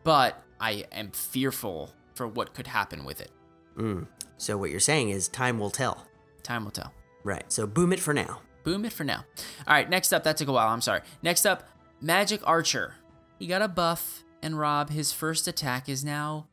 [0.05, 3.31] but I am fearful for what could happen with it.
[3.77, 4.07] Mm.
[4.39, 6.07] So what you're saying is time will tell.
[6.47, 6.93] Time will tell.
[7.25, 7.43] Right.
[7.49, 8.41] So boom it for now.
[8.63, 9.25] Boom it for now.
[9.67, 10.69] All right, next up, that took a while.
[10.69, 11.01] I'm sorry.
[11.21, 11.69] Next up,
[12.01, 12.95] Magic Archer.
[13.41, 16.47] He got a buff, and Rob, his first attack is now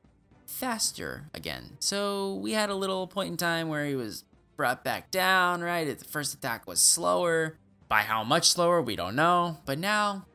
[0.47, 1.77] faster again.
[1.79, 4.25] So we had a little point in time where he was
[4.57, 5.85] brought back down, right?
[5.85, 7.59] The first attack was slower.
[7.87, 9.59] By how much slower, we don't know.
[9.65, 10.25] But now,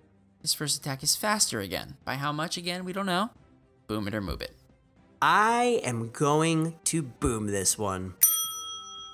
[0.41, 1.97] his first attack is faster again.
[2.05, 3.31] By how much again, we don't know.
[3.89, 4.55] Boom it or move it.
[5.21, 8.15] I am going to boom this one.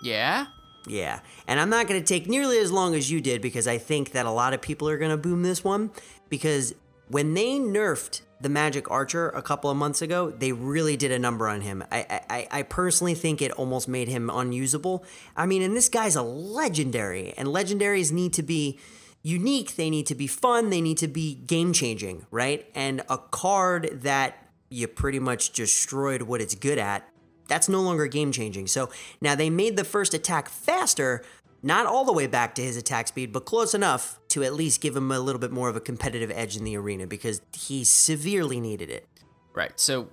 [0.05, 0.47] Yeah?
[0.87, 1.21] Yeah.
[1.49, 4.13] And I'm not going to take nearly as long as you did because I think
[4.13, 5.91] that a lot of people are going to boom this one
[6.29, 6.75] because
[7.09, 11.19] when they nerfed the Magic Archer a couple of months ago, they really did a
[11.19, 11.83] number on him.
[11.91, 15.05] I, I, I personally think it almost made him unusable.
[15.35, 18.79] I mean, and this guy's a legendary, and legendaries need to be
[19.23, 22.71] unique, they need to be fun, they need to be game changing, right?
[22.75, 24.37] And a card that
[24.69, 27.09] you pretty much destroyed what it's good at
[27.49, 28.67] that's no longer game changing.
[28.67, 31.25] So now they made the first attack faster,
[31.63, 34.81] not all the way back to his attack speed, but close enough to at least
[34.81, 37.85] give him a little bit more of a competitive edge in the arena because he
[37.85, 39.07] severely needed it.
[39.55, 39.79] Right.
[39.79, 40.09] So,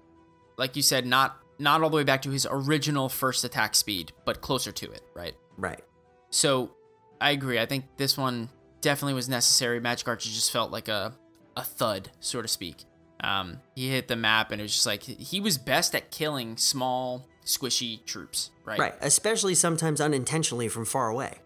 [0.58, 4.12] like you said, not not all the way back to his original first attack speed,
[4.26, 5.36] but closer to it, right?
[5.58, 5.82] Right.
[6.32, 6.72] So,
[7.20, 7.60] I agree.
[7.60, 8.50] I think this one
[8.82, 9.80] definitely was necessary.
[9.80, 11.14] Magic Archer just felt like a
[11.58, 12.86] a thud, so to speak.
[13.22, 16.58] Um, he hit the map, and it was just like he was best at killing
[16.58, 18.80] small, squishy troops, right?
[18.80, 18.94] Right.
[19.02, 21.40] Especially sometimes unintentionally from far away.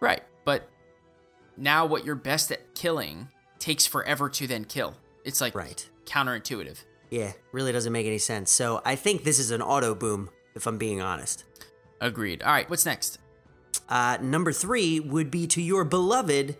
[0.00, 0.22] Right.
[0.44, 0.68] But
[1.56, 4.94] now, what you're best at killing takes forever to then kill.
[5.24, 5.88] It's like Right.
[6.04, 6.76] counterintuitive.
[7.10, 8.50] Yeah, really doesn't make any sense.
[8.50, 11.44] So I think this is an auto boom, if I'm being honest.
[12.00, 12.42] Agreed.
[12.42, 13.18] All right, what's next?
[13.88, 16.56] Uh, number three would be to your beloved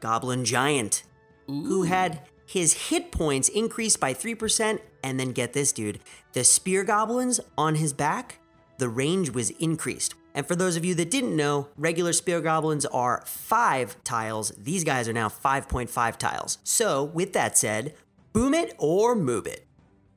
[0.00, 1.02] Goblin Giant,
[1.46, 4.80] who had his hit points increased by 3%.
[5.04, 6.00] And then get this, dude
[6.32, 8.38] the spear goblins on his back,
[8.78, 10.14] the range was increased.
[10.34, 14.50] And for those of you that didn't know, regular spear goblins are five tiles.
[14.56, 16.58] These guys are now 5.5 tiles.
[16.64, 17.94] So, with that said,
[18.32, 19.66] boom it or move it.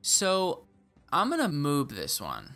[0.00, 0.64] So,
[1.12, 2.50] I'm gonna move this one.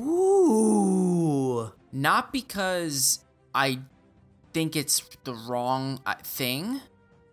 [0.00, 1.72] Ooh.
[1.92, 3.20] Not because
[3.54, 3.80] I
[4.52, 6.80] think it's the wrong uh, thing,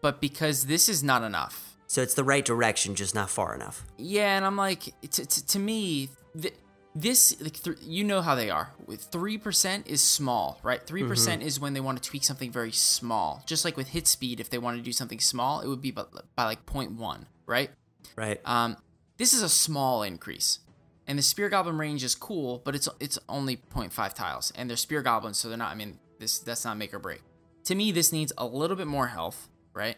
[0.02, 1.76] but because this is not enough.
[1.88, 3.86] So it's the right direction, just not far enough.
[3.98, 6.54] Yeah, and I'm like, to, to, to me, th-
[6.94, 8.72] this, like, th- you know how they are.
[8.86, 10.86] With 3% is small, right?
[10.86, 13.42] 3% is when they want to tweak something very small.
[13.46, 15.92] Just like with hit speed, if they want to do something small, it would be
[15.92, 16.04] by,
[16.36, 17.70] by like 0.1, right?
[18.18, 18.42] Right.
[18.44, 18.76] Um,
[19.18, 20.60] this is a small increase.
[21.08, 24.76] And the spear goblin range is cool, but it's it's only 0.5 tiles, and they're
[24.76, 25.72] spear goblins, so they're not.
[25.72, 27.22] I mean, this that's not make or break.
[27.64, 29.98] To me, this needs a little bit more health, right?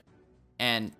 [0.60, 0.92] And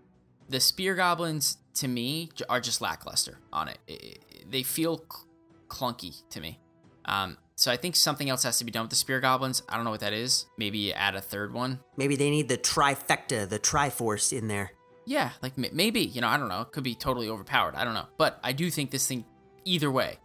[0.48, 3.78] the spear goblins, to me, are just lackluster on it.
[3.90, 5.28] I- I- they feel cl-
[5.68, 6.60] clunky to me.
[7.06, 9.62] Um, so I think something else has to be done with the spear goblins.
[9.70, 10.46] I don't know what that is.
[10.58, 11.80] Maybe add a third one.
[11.98, 14.72] Maybe they need the trifecta, the triforce in there.
[15.06, 16.62] Yeah, like m- maybe, you know, I don't know.
[16.62, 17.76] It could be totally overpowered.
[17.76, 18.06] I don't know.
[18.18, 19.26] But I do think this thing,
[19.66, 20.18] either way,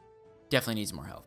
[0.49, 1.25] definitely needs more health.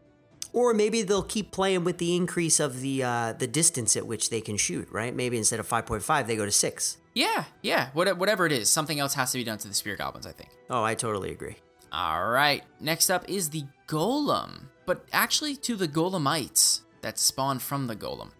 [0.57, 4.31] Or maybe they'll keep playing with the increase of the uh, the distance at which
[4.31, 5.13] they can shoot, right?
[5.15, 6.97] Maybe instead of 5.5, they go to 6.
[7.13, 9.95] Yeah, yeah, what- whatever it is, something else has to be done to the spear
[9.95, 10.49] goblins, I think.
[10.69, 11.57] Oh, I totally agree.
[11.91, 17.85] All right, next up is the golem, but actually to the golemites that spawned from
[17.87, 18.31] the golem.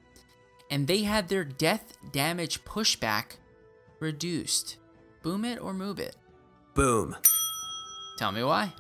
[0.72, 3.38] And they had their death damage pushback
[4.00, 4.78] reduced.
[5.24, 6.16] Boom it or move it?
[6.74, 7.16] Boom.
[8.18, 8.74] Tell me why.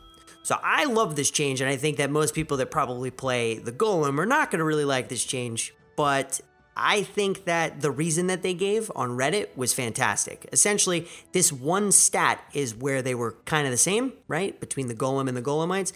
[0.48, 3.74] So I love this change, and I think that most people that probably play the
[3.74, 5.74] Golem are not going to really like this change.
[5.98, 6.40] But
[6.74, 10.48] I think that the reason that they gave on Reddit was fantastic.
[10.54, 14.58] Essentially, this one stat is where they were kind of the same, right?
[14.58, 15.92] Between the Golem and the Golemites.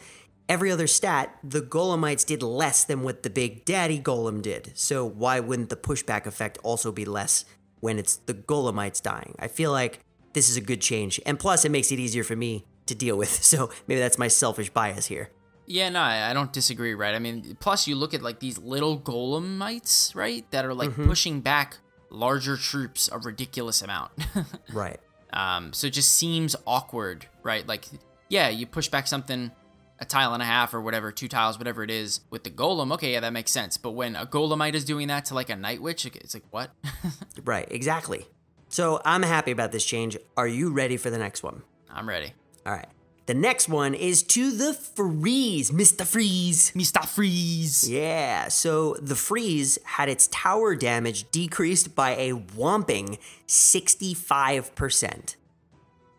[0.50, 4.74] Every other stat, the Golemites did less than what the Big Daddy Golem did.
[4.76, 7.46] So why wouldn't the pushback effect also be less
[7.80, 9.34] when it's the Golemites dying?
[9.40, 10.02] I feel like
[10.34, 11.22] this is a good change.
[11.26, 13.32] And plus, it makes it easier for me to deal with.
[13.52, 15.30] So maybe that's my selfish bias here.
[15.66, 17.16] Yeah, no, I don't disagree, right?
[17.16, 20.50] I mean, plus you look at like these little golemites, right?
[20.52, 21.06] That are like Mm-hmm.
[21.08, 21.78] pushing back
[22.10, 24.12] larger troops a ridiculous amount.
[24.74, 25.00] Right.
[25.34, 27.66] um, so it just seems awkward, right?
[27.66, 27.86] Like,
[28.30, 29.52] yeah, you push back something
[30.00, 32.92] a tile and a half or whatever, two tiles, whatever it is, with the golem,
[32.94, 33.78] okay, yeah, that makes sense.
[33.78, 36.72] But when a golemite is doing that to like a night witch, it's like, what?
[37.46, 38.26] Right, exactly.
[38.68, 40.18] So I'm happy about this change.
[40.36, 41.62] Are you ready for the next one?
[41.90, 42.34] I'm ready.
[42.66, 42.88] All right.
[43.28, 46.06] The next one is to the freeze, Mr.
[46.06, 46.72] Freeze.
[46.72, 47.06] Mr.
[47.06, 47.90] Freeze.
[47.90, 55.36] Yeah, so the freeze had its tower damage decreased by a whomping 65%.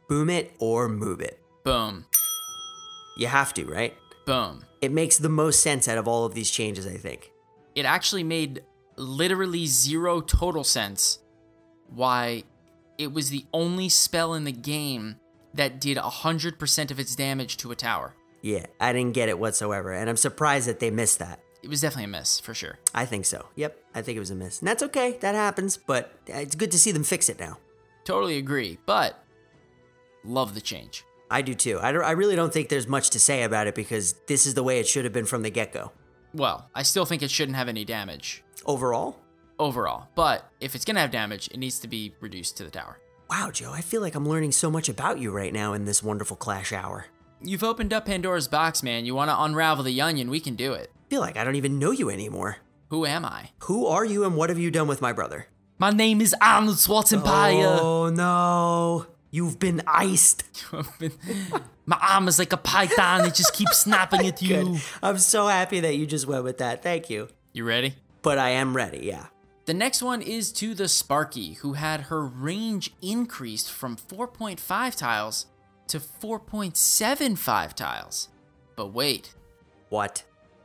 [0.09, 1.39] Boom it or move it.
[1.65, 2.07] Boom.
[3.17, 3.95] You have to, right?
[4.27, 4.65] Boom.
[4.81, 7.31] It makes the most sense out of all of these changes, I think.
[7.75, 8.63] it actually made
[8.97, 11.19] literally zero total sense
[11.89, 12.43] why
[12.99, 15.17] it was the only spell in the game
[15.55, 18.15] that did 100% of its damage to a tower.
[18.41, 21.41] Yeah, I didn't get it whatsoever, and I'm surprised that they missed that.
[21.63, 22.79] It was definitely a miss, for sure.
[22.93, 23.47] I think so.
[23.55, 24.59] Yep, I think it was a miss.
[24.59, 27.59] And that's okay, that happens, but it's good to see them fix it now.
[28.05, 29.23] Totally agree, but
[30.25, 31.05] love the change.
[31.31, 31.79] I do too.
[31.81, 34.55] I, don't, I really don't think there's much to say about it because this is
[34.55, 35.93] the way it should have been from the get go.
[36.35, 39.19] Well, I still think it shouldn't have any damage Overall,
[39.59, 42.99] overall, but if it's gonna have damage, it needs to be reduced to the tower.
[43.33, 46.03] Wow, Joe, I feel like I'm learning so much about you right now in this
[46.03, 47.07] wonderful Clash Hour.
[47.41, 49.07] You've opened up Pandora's box, man.
[49.07, 50.93] You wanna unravel the onion, we can do it.
[50.95, 52.59] I feel like I don't even know you anymore.
[52.91, 53.49] Who am I?
[53.61, 55.47] Who are you and what have you done with my brother?
[55.79, 57.79] My name is Arnold Schwarzenegger.
[57.81, 60.45] Oh no, you've been iced.
[61.87, 63.25] My arm is like a python.
[63.27, 64.63] It just keeps snapping at you.
[64.75, 64.83] Good.
[65.03, 66.83] I'm so happy that you just went with that.
[66.83, 67.29] Thank you.
[67.55, 67.95] You ready?
[68.21, 69.27] But I am ready, yeah.
[69.65, 75.47] The next one is to the Sparky, who had her range increased from 4.5 tiles
[75.89, 78.29] to 4.75 tiles.
[78.77, 79.35] But wait,
[79.89, 80.25] What?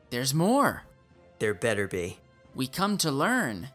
[0.10, 0.84] there's more.
[1.40, 2.18] There better be.
[2.56, 3.70] We come to learn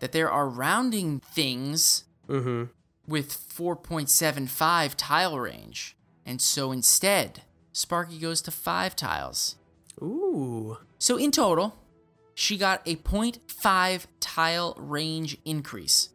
[0.00, 2.64] that there are rounding things Mm-hmm.
[3.06, 5.96] with 4.75 tile range.
[6.26, 9.56] And so instead, Sparky goes to 5 tiles.
[10.02, 10.76] Ooh.
[10.98, 11.74] So in total,
[12.38, 16.10] she got a 0.5 tile range increase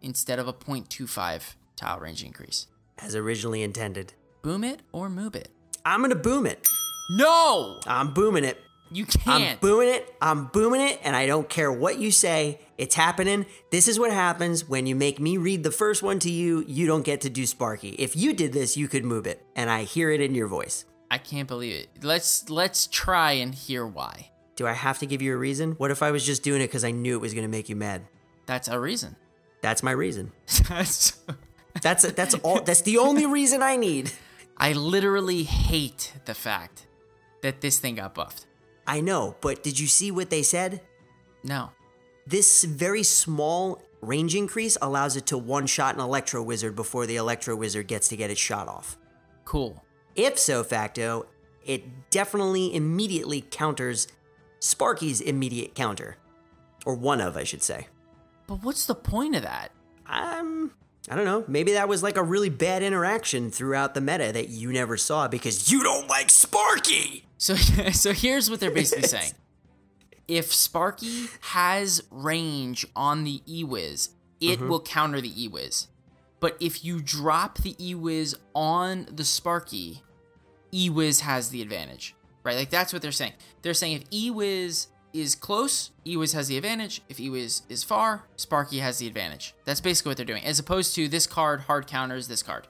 [0.00, 2.68] instead of a 0.25 tile range increase.
[2.96, 4.14] As originally intended.
[4.42, 5.48] Boom it or move it?
[5.84, 6.68] I'm gonna boom it.
[7.10, 7.80] No!
[7.88, 8.62] I'm booming it.
[8.92, 9.54] You can't.
[9.54, 10.14] I'm booming it.
[10.22, 12.60] I'm booming it, and I don't care what you say.
[12.78, 13.44] It's happening.
[13.72, 16.64] This is what happens when you make me read the first one to you.
[16.68, 17.96] You don't get to do Sparky.
[17.98, 20.84] If you did this, you could move it, and I hear it in your voice.
[21.10, 22.04] I can't believe it.
[22.04, 24.31] Let's let's try and hear why.
[24.56, 25.72] Do I have to give you a reason?
[25.72, 27.76] What if I was just doing it because I knew it was gonna make you
[27.76, 28.02] mad?
[28.46, 29.16] That's a reason.
[29.60, 30.32] That's my reason.
[30.68, 31.18] That's
[31.80, 32.60] That's that's all.
[32.60, 34.12] That's the only reason I need.
[34.58, 36.86] I literally hate the fact
[37.40, 38.46] that this thing got buffed.
[38.86, 40.82] I know, but did you see what they said?
[41.42, 41.70] No.
[42.26, 47.16] This very small range increase allows it to one shot an Electro Wizard before the
[47.16, 48.98] Electro Wizard gets to get its shot off.
[49.44, 49.82] Cool.
[50.14, 51.26] If so facto,
[51.64, 54.08] it definitely immediately counters
[54.62, 56.16] Sparky's immediate counter.
[56.86, 57.88] Or one of, I should say.
[58.46, 59.72] But what's the point of that?
[60.06, 60.70] Um,
[61.10, 61.44] I don't know.
[61.48, 65.26] Maybe that was like a really bad interaction throughout the meta that you never saw
[65.26, 67.24] because you don't like Sparky!
[67.38, 67.54] So
[67.92, 69.32] so here's what they're basically saying.
[70.28, 75.88] If Sparky has range on the E-Wiz, it will counter the E-Wiz.
[76.38, 80.02] But if you drop the E-Wiz on the Sparky,
[80.70, 82.14] E-Wiz has the advantage.
[82.44, 82.56] Right?
[82.56, 83.32] Like that's what they're saying.
[83.62, 87.02] They're saying if E-Wiz is close, E-Wiz has the advantage.
[87.08, 89.54] If E-Wiz is far, Sparky has the advantage.
[89.64, 90.44] That's basically what they're doing.
[90.44, 92.66] As opposed to this card hard counters this card.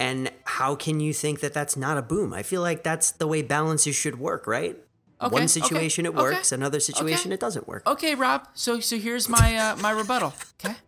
[0.00, 2.32] And how can you think that that's not a boom?
[2.32, 4.76] I feel like that's the way balances should work, right?
[5.20, 7.34] Okay, One okay, situation it okay, works, another situation okay.
[7.34, 7.84] it doesn't work.
[7.88, 8.46] Okay, Rob.
[8.54, 10.34] So so here's my uh, my rebuttal.
[10.64, 10.76] Okay.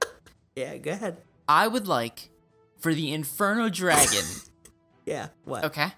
[0.56, 1.18] Yeah, go ahead.
[1.48, 2.28] I would like
[2.78, 4.24] for the Inferno Dragon,
[5.06, 5.64] Yeah, what?
[5.64, 5.92] okay?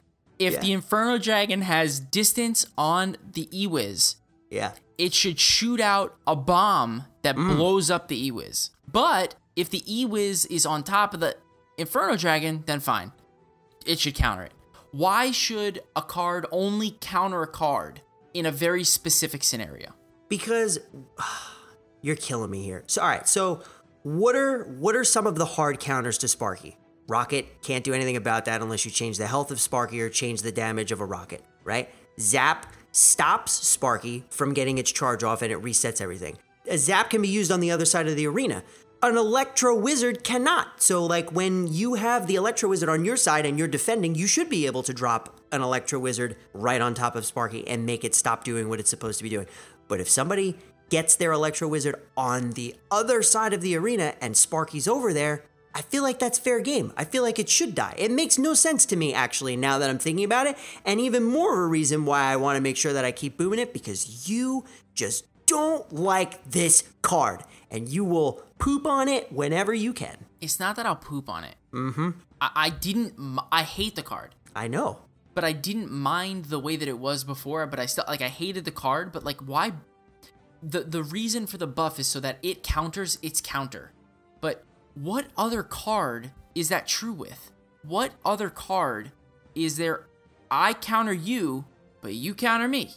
[0.47, 0.61] If Yeah.
[0.61, 4.17] the Inferno Dragon has distance on the Ewiz,
[4.51, 4.73] Yeah.
[4.99, 7.57] it should shoot out a bomb that Mm.
[7.57, 8.71] blows up the Ewiz.
[8.91, 11.37] But if the Ewiz is on top of the
[11.79, 13.13] Inferno Dragon, then fine.
[13.87, 14.53] It should counter it.
[14.91, 18.03] Why should a card only counter a card
[18.35, 19.95] in a very specific scenario?
[20.29, 20.79] Because
[22.05, 22.83] You're killing me here.
[22.89, 23.63] So all right, so
[24.03, 26.77] what are what are some of the hard counters to Sparky?
[27.09, 30.43] Rocket can't do anything about that unless you change the health of Sparky or change
[30.43, 31.91] the damage of a rocket, right?
[32.19, 36.39] Zap stops Sparky from getting its charge off and it resets everything.
[36.69, 38.63] A zap can be used on the other side of the arena.
[39.03, 40.81] An Electro Wizard cannot.
[40.81, 44.29] So, like, when you have the Electro Wizard on your side and you're defending, you
[44.29, 48.05] should be able to drop an Electro Wizard right on top of Sparky and make
[48.05, 49.47] it stop doing what it's supposed to be doing.
[49.89, 50.57] But if somebody
[50.89, 55.43] gets their Electro Wizard on the other side of the arena and Sparky's over there,
[55.75, 56.93] I feel like that's fair game.
[56.97, 57.95] I feel like it should die.
[57.97, 60.57] It makes no sense to me, actually, now that I'm thinking about it.
[60.85, 63.39] And even more of a reason why I want to make sure that I keep
[63.39, 64.65] booming it because you
[64.95, 70.27] just don't like this card and you will poop on it whenever you can.
[70.41, 71.55] It's not that I'll poop on it.
[71.73, 72.11] Mm-hmm.
[72.41, 73.15] I, I didn't.
[73.19, 74.99] m- I hate the card, I know.
[75.35, 77.67] but I didn't mind the way that it was before.
[77.67, 78.21] But I still like.
[78.21, 79.73] I hated the card, but like, why?
[80.63, 83.93] The the reason for the buff is so that it counters its counter.
[84.41, 84.65] But
[84.95, 87.51] what other card is that true with?
[87.83, 89.13] What other card
[89.55, 90.07] is there?
[90.51, 91.65] I counter you,
[92.01, 92.93] but you counter me.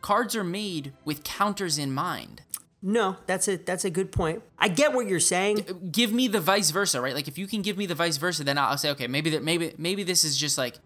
[0.00, 2.42] Cards are made with counters in mind.
[2.82, 4.42] No, that's a that's a good point.
[4.58, 5.88] I get what you're saying.
[5.90, 7.14] give me the vice versa, right?
[7.14, 9.42] Like if you can give me the vice versa, then I'll say, okay, maybe that
[9.42, 10.76] maybe maybe this is just like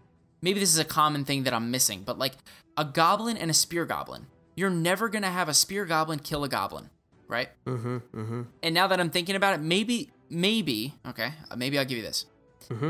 [0.41, 2.01] maybe this is a common thing that I'm missing.
[2.03, 2.33] But like
[2.75, 4.25] a goblin and a spear goblin,
[4.55, 6.89] you're never gonna have a spear goblin kill a goblin,
[7.27, 7.49] right?
[7.65, 7.97] Mm-hmm.
[7.97, 8.41] Mm-hmm.
[8.63, 12.03] And now that I'm thinking about it, maybe maybe okay, uh, maybe I'll give you
[12.03, 12.25] this.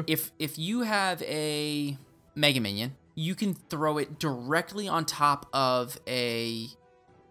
[0.07, 1.97] If if you have a
[2.35, 6.67] mega minion, you can throw it directly on top of a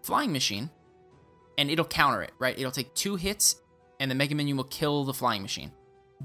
[0.03, 0.69] flying machine
[1.57, 2.57] and it'll counter it, right?
[2.57, 3.61] It'll take two hits
[3.99, 5.71] and the Mega Minion will kill the flying machine.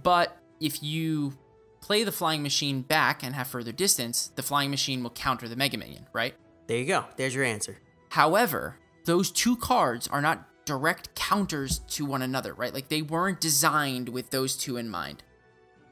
[0.02, 1.34] But if you
[1.80, 5.56] play the flying machine back and have further distance, the flying machine will counter the
[5.56, 6.34] Mega Minion, right?
[6.66, 7.04] There you go.
[7.16, 7.76] There's your answer.
[8.08, 12.74] However, those two cards are not direct counters to one another, right?
[12.74, 15.22] Like they weren't designed with those two in mind.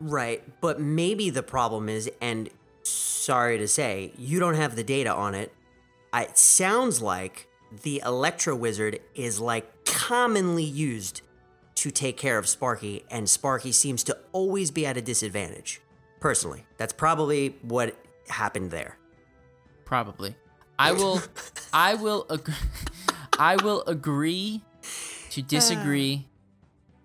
[0.01, 2.51] Right, but maybe the problem is, and
[2.83, 5.55] sorry to say, you don't have the data on it.
[6.13, 7.49] It sounds like
[7.83, 11.23] the Electro Wizard is like commonly used
[11.77, 15.81] to take care of Sparky, and Sparky seems to always be at a disadvantage.
[16.21, 17.97] Personally, that's probably what
[18.29, 18.99] happened there.
[19.85, 20.35] Probably.
[20.79, 21.21] I will
[21.73, 22.55] I will agree
[23.39, 24.63] I will agree
[25.31, 26.29] to disagree.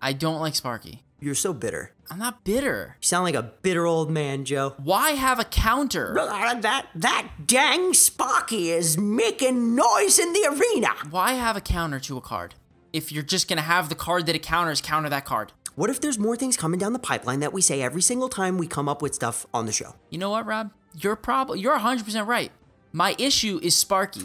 [0.00, 1.02] I don't like Sparky.
[1.20, 1.92] You're so bitter.
[2.10, 2.96] I'm not bitter.
[3.00, 4.74] You sound like a bitter old man, Joe.
[4.82, 6.18] Why have a counter?
[6.18, 10.88] Uh, that that dang Sparky is making noise in the arena.
[11.10, 12.54] Why have a counter to a card?
[12.92, 15.52] If you're just gonna have the card that it counters, counter that card.
[15.76, 18.58] What if there's more things coming down the pipeline that we say every single time
[18.58, 19.94] we come up with stuff on the show?
[20.08, 20.72] You know what, Rob?
[20.94, 22.50] You're prob you're 100% right.
[22.92, 24.22] My issue is Sparky.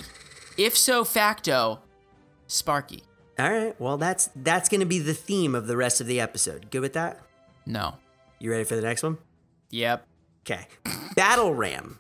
[0.58, 1.82] If so facto,
[2.48, 3.04] Sparky.
[3.38, 3.80] All right.
[3.80, 6.72] Well, that's that's going to be the theme of the rest of the episode.
[6.72, 7.22] Good with that?
[7.66, 7.96] No.
[8.40, 9.18] You ready for the next one?
[9.72, 10.06] Yep.
[10.42, 10.68] Okay.
[11.16, 12.00] Battle Ram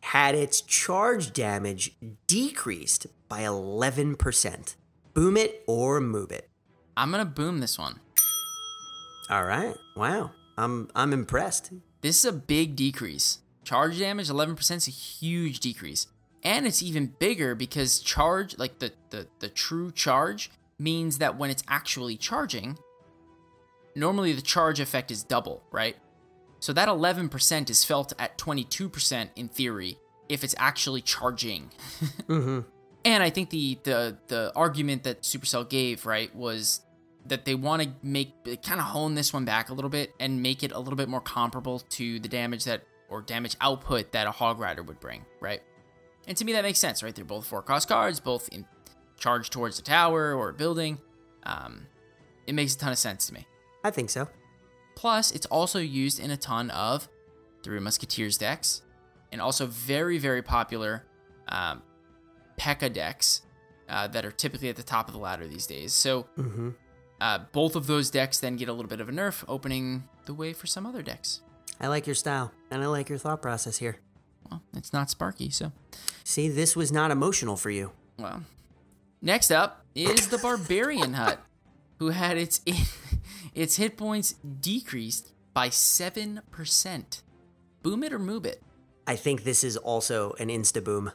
[0.00, 4.74] had its charge damage decreased by 11%.
[5.12, 6.48] Boom it or move it.
[6.96, 8.00] I'm gonna boom this one.
[9.30, 9.74] All right.
[9.96, 10.32] Wow.
[10.56, 11.72] I'm I'm impressed.
[12.00, 13.38] This is a big decrease.
[13.64, 16.06] Charge damage 11% is a huge decrease.
[16.44, 21.50] And it's even bigger because charge, like the, the, the true charge, means that when
[21.50, 22.78] it's actually charging,
[23.94, 25.96] normally the charge effect is double, right?
[26.60, 31.70] So that 11% is felt at 22% in theory if it's actually charging.
[32.28, 32.60] Mm-hmm.
[33.06, 36.80] And I think the, the the argument that Supercell gave, right, was
[37.26, 38.32] that they want to make
[38.62, 41.08] kind of hone this one back a little bit and make it a little bit
[41.08, 45.24] more comparable to the damage that or damage output that a Hog Rider would bring,
[45.40, 45.62] right?
[46.26, 47.14] And to me that makes sense, right?
[47.14, 48.66] They're both four cost cards, both in
[49.18, 50.98] charge towards a tower or a building.
[51.44, 51.86] Um,
[52.46, 53.46] it makes a ton of sense to me.
[53.82, 54.28] I think so.
[54.96, 57.08] Plus, it's also used in a ton of
[57.62, 58.82] Three Musketeers decks,
[59.32, 61.04] and also very, very popular
[61.48, 61.82] um,
[62.56, 63.42] P.E.K.K.A decks
[63.88, 65.92] uh, that are typically at the top of the ladder these days.
[65.92, 66.26] So,
[67.20, 70.34] uh, both of those decks then get a little bit of a nerf, opening the
[70.34, 71.40] way for some other decks.
[71.80, 73.98] I like your style and I like your thought process here.
[74.50, 75.72] Well, it's not Sparky, so.
[76.22, 77.92] See, this was not emotional for you.
[78.18, 78.42] Well,
[79.20, 81.40] next up is the Barbarian Hut,
[81.98, 82.60] who had its
[83.54, 87.22] its hit points decreased by seven percent.
[87.82, 88.62] Boom it or move it.
[89.06, 91.12] I think this is also an insta boom.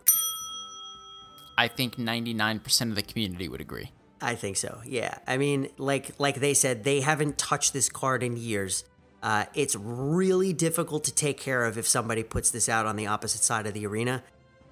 [1.58, 3.92] I think 99% of the community would agree.
[4.22, 4.80] I think so.
[4.86, 5.18] Yeah.
[5.28, 8.84] I mean, like like they said, they haven't touched this card in years.
[9.22, 13.08] Uh, it's really difficult to take care of if somebody puts this out on the
[13.08, 14.24] opposite side of the arena.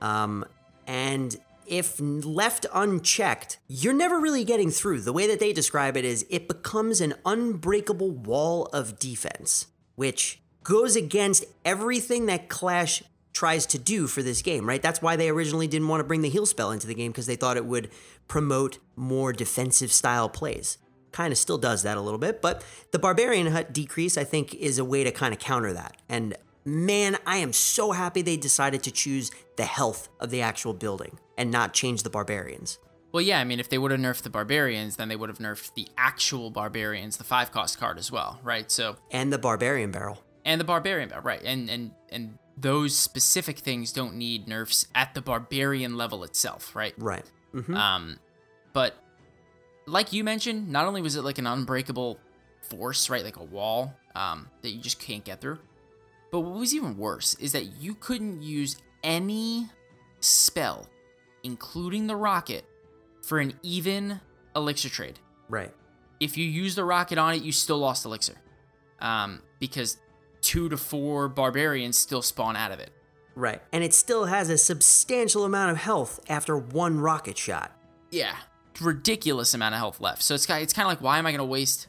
[0.02, 0.46] Um,
[0.86, 1.36] and
[1.66, 5.02] if left unchecked, you're never really getting through.
[5.02, 10.42] The way that they describe it is it becomes an unbreakable wall of defense, which
[10.64, 14.82] goes against everything that Clash tries to do for this game, right?
[14.82, 17.28] That's why they originally didn't want to bring the heal spell into the game because
[17.28, 17.92] they thought it would
[18.28, 20.78] promote more defensive style plays.
[21.18, 24.54] Kind of still does that a little bit, but the Barbarian Hut decrease, I think,
[24.54, 25.98] is a way to kind of counter that.
[26.08, 30.76] And man, I am so happy they decided to choose the health of the actual
[30.76, 32.78] building and not change the barbarians.
[33.12, 35.40] Well, yeah, I mean, if they would have nerfed the barbarians, then they would have
[35.40, 38.70] nerfed the actual barbarians, the five cost card as well, right?
[38.70, 41.42] So and the barbarian barrel and the barbarian barrel, right?
[41.44, 46.94] And and and those specific things don't need nerfs at the barbarian level itself, right?
[47.00, 47.26] Right.
[47.56, 47.74] Mm-hmm.
[47.74, 48.20] Um,
[48.72, 48.94] but
[49.88, 52.20] like you mentioned, not only was it like an unbreakable
[52.62, 55.58] force, right, like a wall um, that you just can't get through,
[56.32, 59.70] but what was even worse is that you couldn't use any
[60.20, 60.88] spell,
[61.44, 62.66] including the rocket,
[63.24, 64.20] for an even
[64.56, 65.20] elixir trade.
[65.50, 65.74] Right.
[66.20, 68.36] If you use the rocket on it, you still lost elixir.
[69.00, 69.98] Um, because
[70.42, 72.90] two to four barbarians still spawn out of it.
[73.36, 73.62] Right.
[73.72, 77.72] And it still has a substantial amount of health after one rocket shot.
[78.12, 78.36] Yeah.
[78.82, 80.24] Ridiculous amount of health left.
[80.24, 81.88] So it's, it's kind of like, why am I going to waste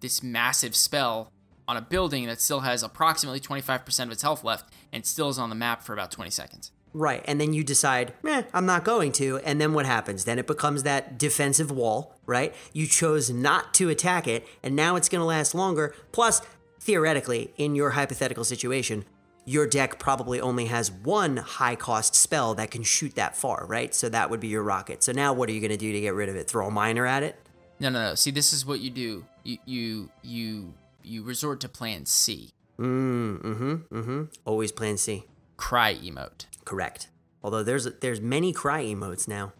[0.00, 1.32] this massive spell
[1.68, 5.38] on a building that still has approximately 25% of its health left and still is
[5.38, 6.72] on the map for about 20 seconds.
[6.94, 7.22] Right.
[7.26, 9.36] And then you decide, eh, I'm not going to.
[9.38, 10.24] And then what happens?
[10.24, 12.54] Then it becomes that defensive wall, right?
[12.72, 15.94] You chose not to attack it, and now it's going to last longer.
[16.12, 16.40] Plus,
[16.80, 19.04] theoretically, in your hypothetical situation,
[19.48, 23.94] your deck probably only has one high cost spell that can shoot that far, right?
[23.94, 25.02] So that would be your rocket.
[25.02, 26.48] So now what are you going to do to get rid of it?
[26.48, 27.34] Throw a miner at it?
[27.80, 28.14] No, no, no.
[28.14, 29.24] See, this is what you do.
[29.44, 32.50] You you you you resort to plan C.
[32.78, 34.22] Mm, mm-hmm, mm-hmm.
[34.44, 35.24] Always plan C.
[35.56, 36.44] Cry emote.
[36.66, 37.08] Correct.
[37.42, 39.54] Although there's there's many cry emotes now.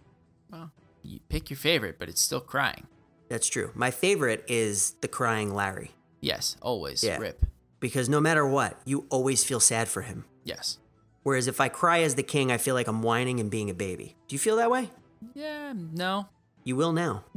[0.50, 0.70] Well,
[1.02, 2.88] you pick your favorite, but it's still crying.
[3.30, 3.70] That's true.
[3.74, 5.92] My favorite is the crying Larry.
[6.20, 7.02] Yes, always.
[7.02, 7.16] Yeah.
[7.18, 7.46] Rip.
[7.80, 10.24] Because no matter what, you always feel sad for him.
[10.44, 10.78] Yes.
[11.22, 13.74] Whereas if I cry as the king, I feel like I'm whining and being a
[13.74, 14.16] baby.
[14.26, 14.90] Do you feel that way?
[15.34, 16.28] Yeah, no.
[16.64, 17.24] You will now.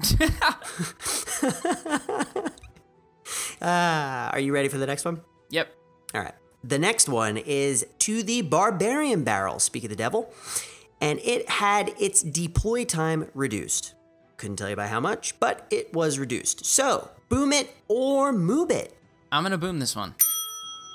[3.62, 5.22] Ah, are you ready for the next one?
[5.50, 5.72] Yep.
[6.16, 6.34] All right.
[6.64, 10.34] The next one is to the Barbarian Barrel, speak of the devil,
[11.00, 13.94] and it had its deploy time reduced.
[14.38, 16.66] Couldn't tell you by how much, but it was reduced.
[16.66, 18.98] So, boom it or move it.
[19.32, 20.16] I'm gonna boom this one.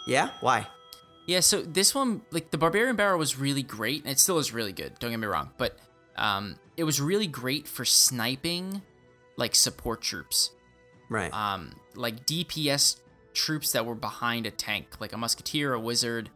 [0.07, 0.31] Yeah?
[0.41, 0.67] Why?
[1.27, 4.53] Yeah, so this one, like the Barbarian Barrel was really great, and it still is
[4.53, 5.77] really good, don't get me wrong, but
[6.17, 8.83] um, it was really great for sniping
[9.37, 10.51] like support troops.
[11.09, 11.33] Right.
[11.33, 13.01] Um, like DPS
[13.35, 16.31] troops that were behind a tank, like a musketeer, a wizard,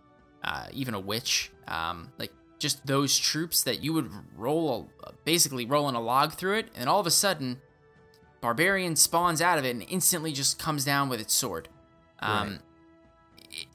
[0.44, 1.50] uh, even a witch.
[1.66, 6.58] Um, like just those troops that you would roll, a, basically rolling a log through
[6.58, 7.60] it, and all of a sudden,
[8.40, 11.68] barbarian spawns out of it and instantly just comes down with its sword.
[12.20, 12.58] Um, right.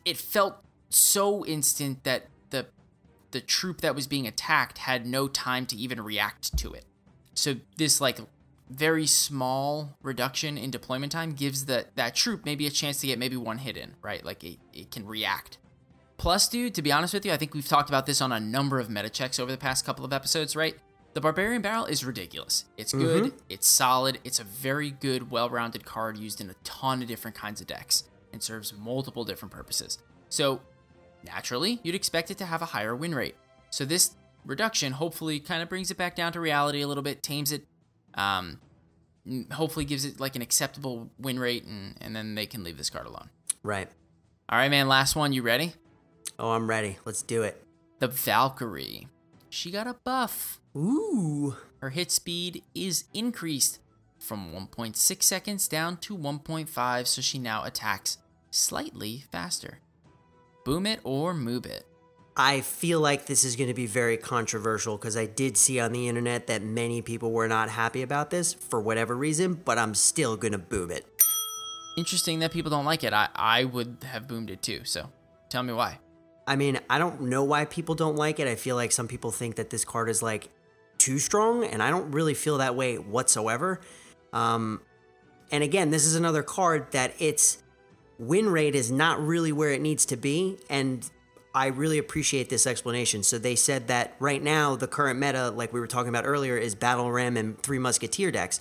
[0.05, 0.57] It, felt
[0.89, 2.67] so instant that the
[3.31, 6.85] the troop that was being attacked had no time to even react to it.
[7.33, 8.19] So this like
[8.69, 13.19] very small reduction in deployment time gives that that troop maybe a chance to get
[13.19, 14.23] maybe one hit in, right?
[14.23, 15.57] Like it, it can react.
[16.17, 18.39] Plus, dude, to be honest with you, I think we've talked about this on a
[18.39, 20.75] number of meta checks over the past couple of episodes, right?
[21.13, 22.65] The Barbarian Barrel is ridiculous.
[22.77, 23.37] It's good, mm-hmm.
[23.49, 27.35] it's solid, it's a very good, well rounded card used in a ton of different
[27.35, 28.05] kinds of decks
[28.35, 29.97] and serves multiple different purposes.
[30.27, 30.61] So,
[31.23, 33.35] naturally, you'd expect it to have a higher win rate.
[33.69, 34.11] So, this
[34.45, 37.65] reduction hopefully kind of brings it back down to reality a little bit, tames it
[38.15, 38.59] um,
[39.51, 42.89] hopefully gives it like an acceptable win rate, and and then they can leave this
[42.89, 43.29] card alone.
[43.63, 43.87] Right.
[44.49, 44.87] All right, man.
[44.87, 45.33] Last one.
[45.33, 45.73] You ready?
[46.37, 46.97] Oh, I'm ready.
[47.05, 47.63] Let's do it.
[47.99, 49.07] The Valkyrie.
[49.49, 50.59] She got a buff.
[50.75, 51.55] Ooh.
[51.79, 53.79] Her hit speed is increased
[54.19, 58.17] from 1.6 seconds down to 1.5, so she now attacks
[58.55, 59.79] slightly faster.
[60.63, 61.85] Boom it or move it.
[62.37, 65.93] I feel like this is going to be very controversial because I did see on
[65.93, 69.93] the internet that many people were not happy about this for whatever reason, but I'm
[69.93, 71.05] still going to boom it.
[71.97, 73.13] Interesting that people don't like it.
[73.13, 75.09] I, I would have boomed it too, so
[75.49, 75.99] tell me why.
[76.45, 78.47] I mean, I don't know why people don't like it.
[78.47, 80.49] I feel like some people think that this card is like
[80.97, 83.79] too strong, and I don't really feel that way whatsoever.
[84.33, 84.81] Um,
[85.51, 87.63] and again, this is another card that its
[88.17, 91.09] win rate is not really where it needs to be, and
[91.53, 93.23] I really appreciate this explanation.
[93.23, 96.57] So they said that right now the current meta, like we were talking about earlier,
[96.57, 98.59] is Battle Ram and Three Musketeer decks.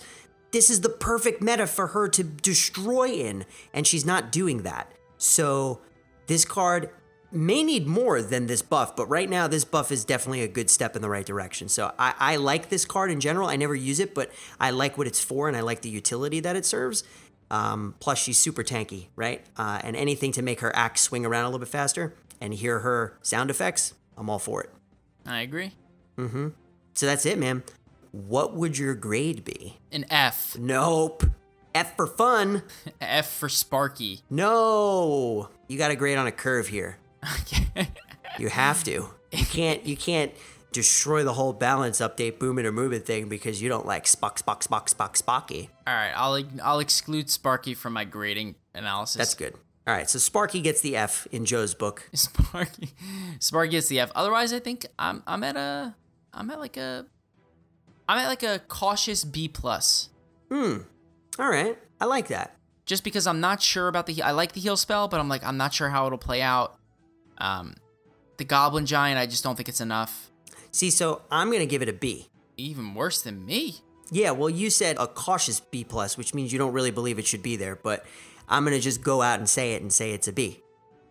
[0.51, 4.93] This is the perfect meta for her to destroy in, and she's not doing that.
[5.17, 5.81] So
[6.27, 6.89] this card
[7.31, 10.69] may need more than this buff, but right now this buff is definitely a good
[10.69, 11.67] step in the right direction.
[11.67, 13.49] So I, I like this card in general.
[13.49, 16.39] I never use it, but I like what it's for and I like the utility
[16.39, 17.03] that it serves.
[17.51, 19.45] Um, plus, she's super tanky, right?
[19.57, 22.79] Uh, and anything to make her axe swing around a little bit faster and hear
[22.79, 24.69] her sound effects, I'm all for it.
[25.25, 25.73] I agree.
[26.17, 26.49] Mm-hmm.
[26.93, 27.63] So that's it, man.
[28.11, 29.77] What would your grade be?
[29.91, 30.57] An F.
[30.57, 31.23] Nope.
[31.73, 32.63] F for fun.
[33.01, 34.21] F for Sparky.
[34.29, 35.49] No.
[35.67, 36.97] You got to grade on a curve here.
[37.41, 37.89] Okay.
[38.37, 39.09] You have to.
[39.31, 39.83] You can't.
[39.85, 40.31] You can't
[40.75, 44.03] destroy the whole balance update, boom it or move it thing because you don't like
[44.03, 45.69] Spock, Spock, Spock, Spock, Spocky.
[45.87, 49.15] All right, I'll I'll exclude Sparky from my grading analysis.
[49.15, 49.53] That's good.
[49.87, 52.09] All right, so Sparky gets the F in Joe's book.
[52.13, 52.89] Sparky.
[53.39, 54.11] Sparky gets the F.
[54.13, 55.95] Otherwise, I think I'm I'm at a
[56.33, 57.05] I'm at like a
[58.09, 60.09] I'm at like a cautious B plus.
[60.51, 60.79] Hmm.
[61.39, 62.57] All right, I like that.
[62.85, 65.29] Just because I'm not sure about the he- I like the heal spell, but I'm
[65.29, 66.77] like I'm not sure how it'll play out.
[67.37, 67.75] Um,
[68.37, 70.29] the Goblin Giant, I just don't think it's enough.
[70.75, 72.27] See, so I'm gonna give it a B.
[72.57, 73.77] Even worse than me.
[74.11, 77.25] Yeah, well, you said a cautious B plus, which means you don't really believe it
[77.25, 78.05] should be there, but
[78.49, 80.59] I'm gonna just go out and say it and say it's a B.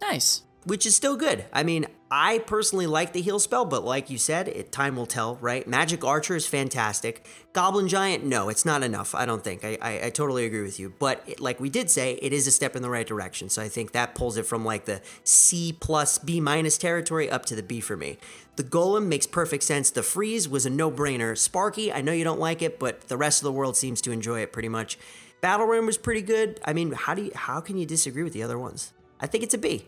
[0.03, 0.43] Nice.
[0.67, 1.45] which is still good.
[1.53, 5.07] I mean, I personally like the heal spell, but like you said, it time will
[5.07, 5.67] tell, right?
[5.67, 7.27] Magic Archer is fantastic.
[7.53, 9.15] Goblin Giant, no, it's not enough.
[9.15, 9.65] I don't think.
[9.65, 10.93] I I, I totally agree with you.
[10.99, 13.49] But it, like we did say, it is a step in the right direction.
[13.49, 17.45] So I think that pulls it from like the C plus B minus territory up
[17.47, 18.19] to the B for me.
[18.57, 19.91] The Golem makes perfect sense.
[19.91, 21.37] The Freeze was a no brainer.
[21.37, 24.13] Sparky, I know you don't like it, but the rest of the world seems to
[24.13, 24.99] enjoy it pretty much.
[25.41, 26.61] Battle Ram was pretty good.
[26.65, 28.93] I mean, how do you how can you disagree with the other ones?
[29.21, 29.87] I think it's a B.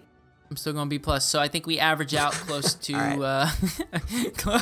[0.50, 1.24] I'm still gonna B plus.
[1.24, 2.92] So I think we average out close to.
[2.94, 3.50] All uh,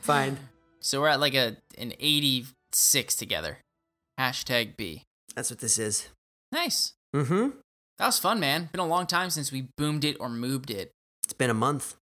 [0.00, 0.38] Fine.
[0.80, 3.58] so we're at like a an 86 together.
[4.18, 5.04] Hashtag B.
[5.36, 6.08] That's what this is.
[6.50, 6.94] Nice.
[7.14, 7.50] Mm-hmm.
[7.98, 8.68] That was fun, man.
[8.72, 10.90] Been a long time since we boomed it or moved it.
[11.24, 11.94] It's been a month.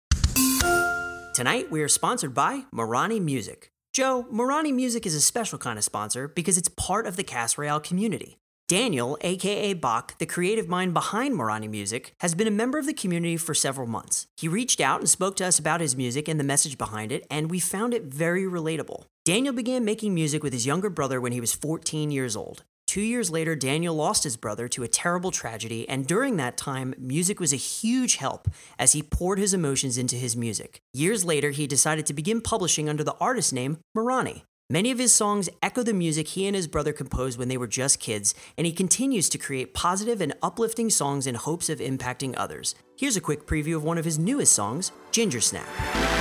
[1.40, 3.72] Tonight we are sponsored by Morani Music.
[3.94, 7.56] Joe, Morani Music is a special kind of sponsor because it's part of the Clash
[7.56, 8.36] Royale community.
[8.68, 12.92] Daniel, aka Bach, the creative mind behind Morani Music, has been a member of the
[12.92, 14.26] community for several months.
[14.36, 17.26] He reached out and spoke to us about his music and the message behind it,
[17.30, 19.04] and we found it very relatable.
[19.24, 22.64] Daniel began making music with his younger brother when he was 14 years old.
[22.90, 26.92] Two years later, Daniel lost his brother to a terrible tragedy, and during that time,
[26.98, 28.48] music was a huge help
[28.80, 30.82] as he poured his emotions into his music.
[30.92, 34.42] Years later, he decided to begin publishing under the artist name Morani.
[34.68, 37.68] Many of his songs echo the music he and his brother composed when they were
[37.68, 42.34] just kids, and he continues to create positive and uplifting songs in hopes of impacting
[42.36, 42.74] others.
[42.98, 46.19] Here's a quick preview of one of his newest songs, Ginger Snap.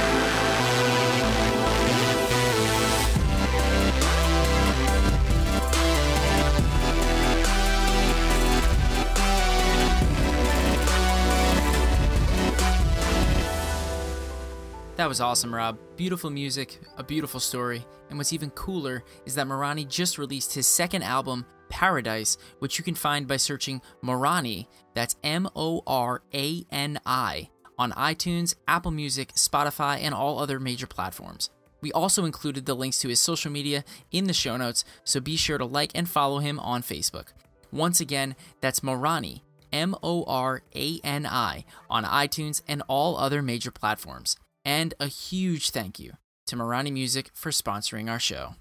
[14.99, 15.79] That was awesome, Rob.
[15.95, 20.67] Beautiful music, a beautiful story, and what's even cooler is that Morani just released his
[20.67, 26.65] second album, Paradise, which you can find by searching Morani, that's M O R A
[26.69, 31.49] N I, on iTunes, Apple Music, Spotify, and all other major platforms.
[31.79, 35.37] We also included the links to his social media in the show notes, so be
[35.37, 37.27] sure to like and follow him on Facebook.
[37.71, 43.41] Once again, that's Morani, M O R A N I, on iTunes and all other
[43.41, 44.35] major platforms.
[44.69, 48.53] And a huge thank you to Morani Music for sponsoring our show.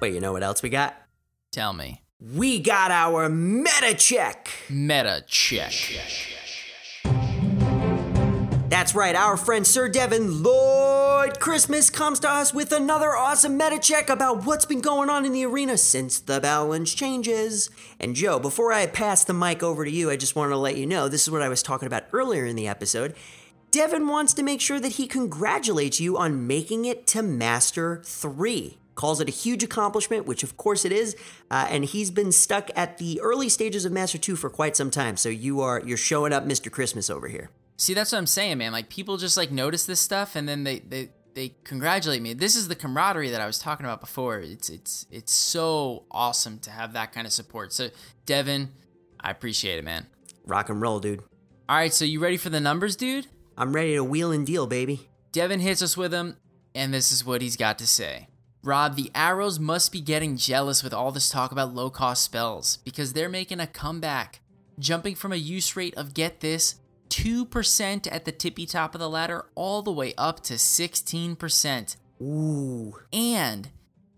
[0.00, 0.96] Wait, you know what else we got?
[1.52, 2.00] Tell me.
[2.18, 4.48] We got our meta check.
[4.70, 5.74] Meta check.
[8.70, 13.78] That's right, our friend Sir Devin Lloyd Christmas comes to us with another awesome meta
[13.78, 17.68] check about what's been going on in the arena since the balance changes.
[18.00, 20.78] And Joe, before I pass the mic over to you, I just wanted to let
[20.78, 23.14] you know this is what I was talking about earlier in the episode.
[23.74, 28.78] Devin wants to make sure that he congratulates you on making it to Master 3.
[28.94, 31.16] Calls it a huge accomplishment, which of course it is,
[31.50, 34.92] uh, and he's been stuck at the early stages of Master 2 for quite some
[34.92, 35.16] time.
[35.16, 36.70] So you are you're showing up Mr.
[36.70, 37.50] Christmas over here.
[37.76, 38.70] See, that's what I'm saying, man.
[38.70, 42.32] Like people just like notice this stuff and then they they they congratulate me.
[42.32, 44.38] This is the camaraderie that I was talking about before.
[44.38, 47.72] It's it's it's so awesome to have that kind of support.
[47.72, 47.90] So,
[48.24, 48.68] Devin,
[49.18, 50.06] I appreciate it, man.
[50.46, 51.24] Rock and roll, dude.
[51.68, 53.26] All right, so you ready for the numbers, dude?
[53.56, 55.08] I'm ready to wheel and deal, baby.
[55.32, 56.36] Devin hits us with him,
[56.74, 58.28] and this is what he's got to say.
[58.62, 62.78] Rob, the arrows must be getting jealous with all this talk about low cost spells
[62.78, 64.40] because they're making a comeback,
[64.78, 66.76] jumping from a use rate of get this
[67.10, 71.96] 2% at the tippy top of the ladder all the way up to 16%.
[72.22, 73.70] Ooh, And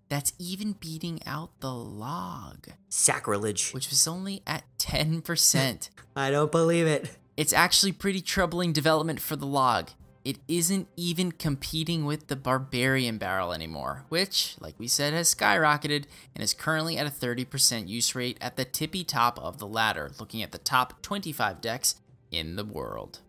[0.09, 3.73] that's even beating out the log, sacrilege.
[3.73, 5.91] which was only at 10%.
[6.17, 7.11] I don't believe it.
[7.37, 9.91] It's actually pretty troubling development for the log.
[10.25, 16.05] It isn't even competing with the Barbarian barrel anymore, which, like we said, has skyrocketed
[16.35, 20.11] and is currently at a 30% use rate at the tippy top of the ladder,
[20.19, 21.97] looking at the top 25 decks
[22.31, 23.21] in the world.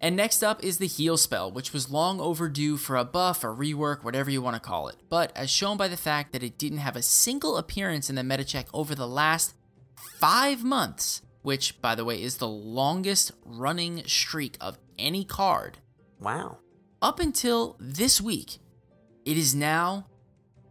[0.00, 3.54] And next up is the heal spell, which was long overdue for a buff or
[3.54, 4.96] rework, whatever you want to call it.
[5.08, 8.24] But as shown by the fact that it didn't have a single appearance in the
[8.24, 9.54] meta check over the last
[10.18, 15.78] five months, which, by the way, is the longest running streak of any card,
[16.18, 16.58] Wow.
[17.02, 18.58] up until this week,
[19.24, 20.06] it is now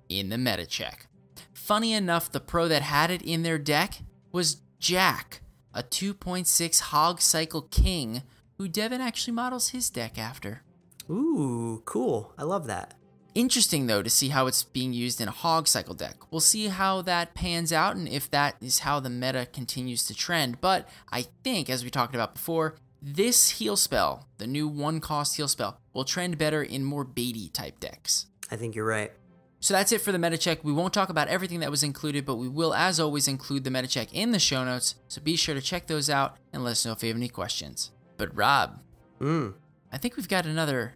[0.10, 1.08] in the meta check.
[1.54, 4.00] Funny enough, the pro that had it in their deck
[4.32, 5.42] was Jack,
[5.74, 8.24] a 2.6 Hog Cycle King,
[8.58, 10.64] who Devin actually models his deck after.
[11.10, 12.34] Ooh, cool.
[12.38, 12.96] I love that.
[13.36, 16.18] Interesting though to see how it's being used in a hog cycle deck.
[16.32, 20.14] We'll see how that pans out and if that is how the meta continues to
[20.14, 20.62] trend.
[20.62, 25.36] But I think, as we talked about before, this heal spell, the new one cost
[25.38, 28.28] heal spell, will trend better in more baity type decks.
[28.52, 29.12] I think you're right.
[29.60, 30.64] So that's it for the meta check.
[30.64, 33.72] We won't talk about everything that was included, but we will, as always, include the
[33.72, 34.96] meta check in the show notes.
[35.08, 37.30] So be sure to check those out and let us know if you have any
[37.30, 37.92] questions.
[38.18, 38.80] But Rob,
[39.22, 39.54] Mm,
[39.92, 40.96] I think we've got another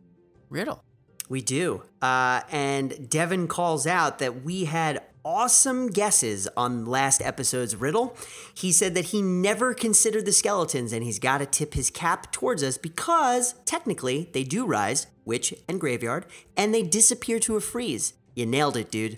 [0.49, 0.83] riddle.
[1.29, 1.83] We do.
[2.01, 8.15] Uh, and Devin calls out that we had awesome guesses on last episode's riddle.
[8.53, 12.31] He said that he never considered the skeletons and he's got to tip his cap
[12.31, 16.25] towards us because technically they do rise, witch and graveyard,
[16.55, 18.13] and they disappear to a freeze.
[18.35, 19.17] You nailed it, dude.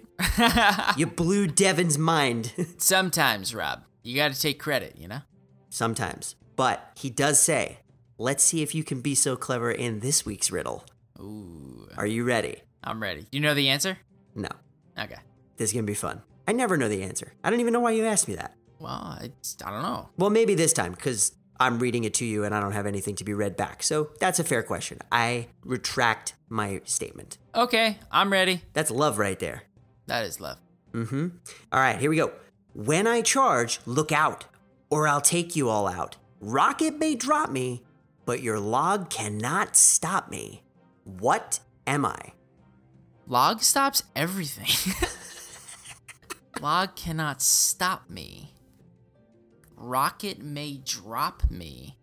[0.98, 2.54] you blew Devin's mind.
[2.78, 5.22] Sometimes, Rob, you got to take credit, you know?
[5.70, 6.36] Sometimes.
[6.56, 7.80] But he does say,
[8.18, 10.86] let's see if you can be so clever in this week's riddle.
[11.20, 12.62] Ooh, Are you ready?
[12.84, 13.26] I'm ready.
[13.32, 13.98] You know the answer?
[14.36, 14.50] No.
[14.98, 15.18] Okay.
[15.58, 16.22] This is going to be fun.
[16.48, 17.34] I never know the answer.
[17.44, 18.56] I don't even know why you asked me that.
[18.80, 20.10] Well, it's, I don't know.
[20.18, 23.16] Well, maybe this time, because I'm reading it to you and I don't have anything
[23.16, 23.84] to be read back.
[23.84, 25.00] So that's a fair question.
[25.12, 27.38] I retract my statement.
[27.54, 28.62] Okay, I'm ready.
[28.74, 29.64] That's love right there.
[30.08, 30.58] That is love.
[30.94, 31.28] Mm-hmm.
[31.74, 32.32] All right, here we go.
[32.74, 34.46] When I charge, look out,
[34.90, 36.16] or I'll take you all out.
[36.40, 37.84] Rocket may drop me,
[38.26, 40.64] but your log cannot stop me.
[41.04, 42.34] What am I?
[43.28, 44.94] Log stops everything.
[46.62, 48.54] Log cannot stop me.
[49.76, 51.98] Rocket may drop me.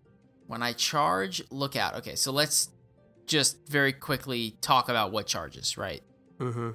[0.47, 1.97] When I charge, look out.
[1.97, 2.71] Okay, so let's
[3.27, 6.03] just very quickly talk about what charges, right?
[6.39, 6.71] Mm-hmm.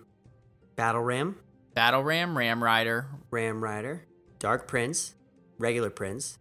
[0.76, 1.38] Battle Ram,
[1.74, 3.08] Battle Ram, Ram Rider.
[3.32, 4.06] Ram Rider,
[4.40, 5.16] Dark Prince,
[5.58, 6.38] Regular Prince.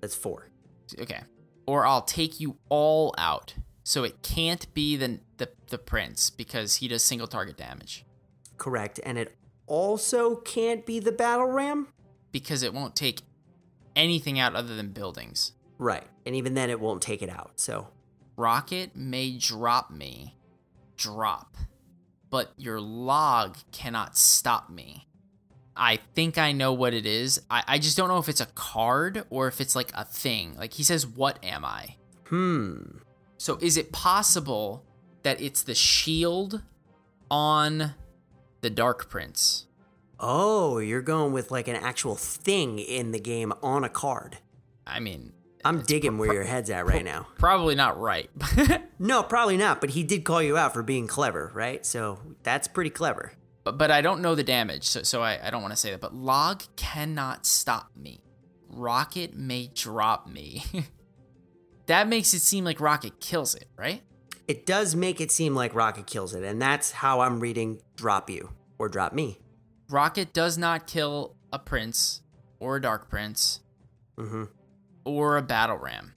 [0.00, 0.48] That's four.
[0.98, 1.20] Okay.
[1.66, 3.54] Or I'll take you all out.
[3.88, 8.04] So it can't be the, the, the prince because he does single target damage.
[8.58, 9.00] Correct.
[9.02, 9.34] And it
[9.66, 11.88] also can't be the Battle Ram?
[12.30, 13.22] Because it won't take
[13.96, 15.52] anything out other than buildings.
[15.78, 16.04] Right.
[16.26, 17.52] And even then, it won't take it out.
[17.56, 17.88] So,
[18.36, 20.36] Rocket may drop me.
[20.98, 21.56] Drop.
[22.28, 25.06] But your log cannot stop me.
[25.74, 27.40] I think I know what it is.
[27.50, 30.56] I, I just don't know if it's a card or if it's like a thing.
[30.58, 31.94] Like he says, What am I?
[32.24, 32.98] hmm.
[33.38, 34.84] So is it possible
[35.22, 36.62] that it's the shield
[37.30, 37.94] on
[38.60, 39.66] the Dark Prince?
[40.20, 44.38] Oh, you're going with like an actual thing in the game on a card.
[44.86, 45.32] I mean,
[45.64, 47.28] I'm digging where your head's at right now.
[47.38, 48.28] probably not right.
[49.00, 51.86] No, probably not, but he did call you out for being clever, right?
[51.86, 53.30] So that's pretty clever.
[53.62, 55.92] but, but I don't know the damage, so, so I, I don't want to say
[55.92, 56.00] that.
[56.00, 58.20] But Log cannot stop me.
[58.68, 60.64] Rocket may drop me.
[61.88, 64.02] that makes it seem like Rocket kills it, right?
[64.46, 68.30] It does make it seem like Rocket kills it, and that's how I'm reading Drop
[68.30, 69.38] You or Drop Me.
[69.90, 72.22] Rocket does not kill a prince
[72.60, 73.60] or a dark prince
[74.16, 74.44] Mm-hmm.
[75.04, 76.14] or a battle ram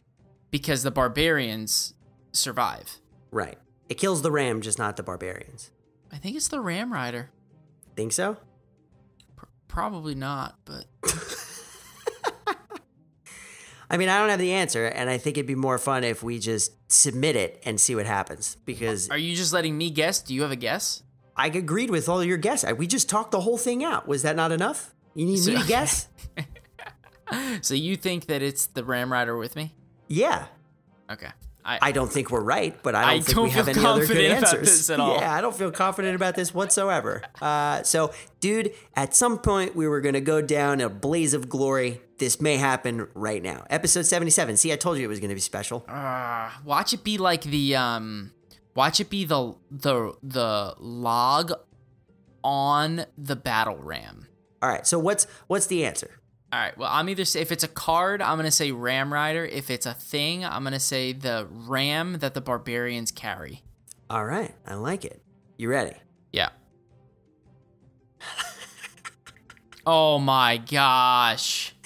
[0.49, 1.93] because the barbarians
[2.31, 2.97] survive.
[3.31, 3.57] Right.
[3.89, 5.69] It kills the Ram, just not the Barbarians.
[6.11, 7.29] I think it's the Ram Rider.
[7.95, 8.37] Think so?
[9.35, 10.85] Pr- probably not, but
[13.91, 16.23] I mean, I don't have the answer, and I think it'd be more fun if
[16.23, 18.55] we just submit it and see what happens.
[18.65, 20.21] Because are you just letting me guess?
[20.21, 21.03] Do you have a guess?
[21.35, 22.65] I agreed with all your guess.
[22.73, 24.07] We just talked the whole thing out.
[24.07, 24.95] Was that not enough?
[25.13, 26.07] You need me to guess?
[27.61, 29.73] So you think that it's the Ram Rider with me?
[30.09, 30.47] Yeah.
[31.09, 31.29] Okay.
[31.63, 33.85] I, I don't think we're right, but I don't I think don't we have any
[33.85, 34.89] other good answers.
[34.89, 35.15] at all.
[35.15, 37.21] Yeah, I don't feel confident about this whatsoever.
[37.39, 42.01] Uh, so, dude, at some point we were gonna go down a blaze of glory.
[42.17, 43.65] This may happen right now.
[43.69, 44.57] Episode seventy-seven.
[44.57, 45.85] See, I told you it was gonna be special.
[45.87, 48.31] uh, watch it be like the um
[48.75, 51.51] watch it be the the the log
[52.43, 54.27] on the battle ram.
[54.61, 54.85] All right.
[54.85, 56.11] So what's what's the answer?
[56.53, 56.77] All right.
[56.77, 59.45] Well, I'm either say if it's a card, I'm gonna say Ram Rider.
[59.45, 63.61] If it's a thing, I'm gonna say the ram that the barbarians carry.
[64.09, 65.21] All right, I like it.
[65.57, 65.95] You ready?
[66.33, 66.49] Yeah.
[69.85, 71.73] oh my gosh.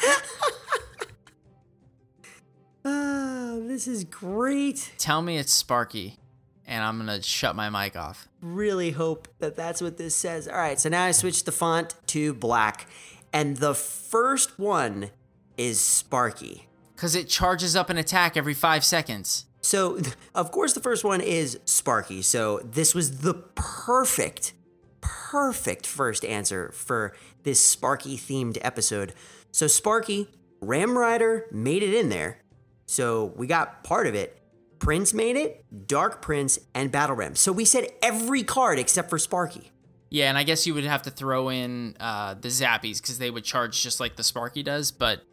[2.88, 4.92] Oh, this is great.
[5.00, 6.20] Tell me it's Sparky,
[6.68, 8.28] and I'm gonna shut my mic off.
[8.42, 10.48] Really hope that that's what this says.
[10.48, 12.88] All right, so now I switched the font to black,
[13.36, 15.12] and the first one
[15.58, 16.70] is Sparky.
[16.96, 19.46] Cause it charges up an attack every five seconds.
[19.60, 20.00] So,
[20.36, 22.22] of course, the first one is Sparky.
[22.22, 24.54] So, this was the perfect,
[25.02, 27.14] perfect first answer for
[27.44, 29.14] this Sparky themed episode.
[29.52, 30.30] So, Sparky,
[30.62, 32.40] Ram Rider made it in there.
[32.86, 34.42] So, we got part of it.
[34.80, 37.36] Prince made it, Dark Prince, and Battle Ram.
[37.36, 39.72] So, we said every card except for Sparky.
[40.16, 43.30] Yeah, and I guess you would have to throw in uh, the Zappies because they
[43.30, 45.24] would charge just like the Sparky does, but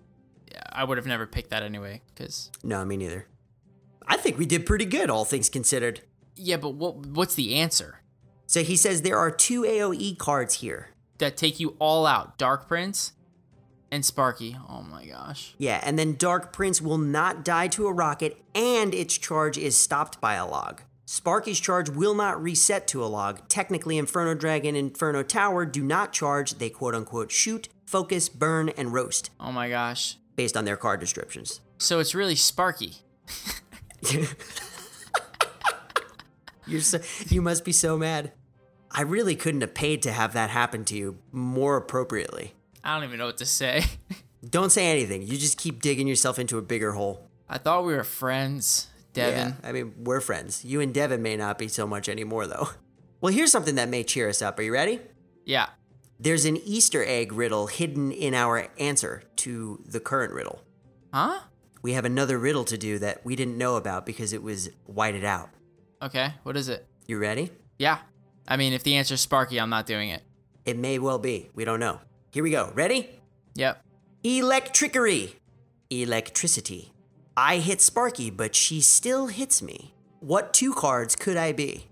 [0.73, 2.03] I would have never picked that anyway.
[2.13, 3.29] Because No, me neither.
[4.09, 6.01] I think we did pretty good, all things considered.
[6.35, 8.01] yeah, but what what's the answer?
[8.47, 10.89] So, he says there are two AoE cards here.
[11.19, 13.13] That take you all out: Dark Prince
[13.93, 14.57] and Sparky.
[14.69, 15.55] Oh my gosh.
[15.59, 19.77] Yeah, and then Dark Prince will not die to a rocket, and its charge is
[19.77, 20.83] stopped by a log.
[21.13, 23.47] Sparky's charge will not reset to a log.
[23.47, 28.71] Technically, Inferno Dragon and Inferno Tower do not charge, they quote unquote shoot, focus, burn,
[28.79, 30.17] and roast, Oh my gosh.
[30.37, 31.61] based on their card descriptions.
[31.77, 32.95] So it's really Sparky.
[36.67, 38.33] You're so, you must be so mad.
[38.91, 42.55] I really couldn't have paid to have that happen to you more appropriately.
[42.83, 43.85] I don't even know what to say.
[44.49, 45.21] Don't say anything.
[45.21, 47.29] You just keep digging yourself into a bigger hole.
[47.51, 49.57] I thought we were friends, Devin.
[49.63, 50.65] Yeah, I mean, we're friends.
[50.65, 52.69] You and Devin may not be so much anymore, though.
[53.21, 54.59] Well, here's something that may cheer us up.
[54.59, 54.99] Are you ready?
[55.45, 55.69] Yeah.
[56.19, 60.61] There's an Easter egg riddle hidden in our answer to the current riddle.
[61.15, 61.39] Huh?
[61.83, 65.25] We have another riddle to do that we didn't know about because it was whited
[65.25, 65.51] out.
[66.03, 66.35] Okay.
[66.43, 66.85] What is it?
[67.07, 67.53] You ready?
[67.79, 67.99] Yeah.
[68.49, 70.23] I mean, if the answer's Sparky, I'm not doing it.
[70.65, 71.49] It may well be.
[71.55, 72.01] We don't know.
[72.33, 72.73] Here we go.
[72.75, 73.09] Ready?
[73.55, 73.85] Yep.
[74.25, 75.35] Electrickery.
[75.91, 76.93] Electricity.
[77.37, 79.95] I hit Sparky, but she still hits me.
[80.21, 81.89] What two cards could I be?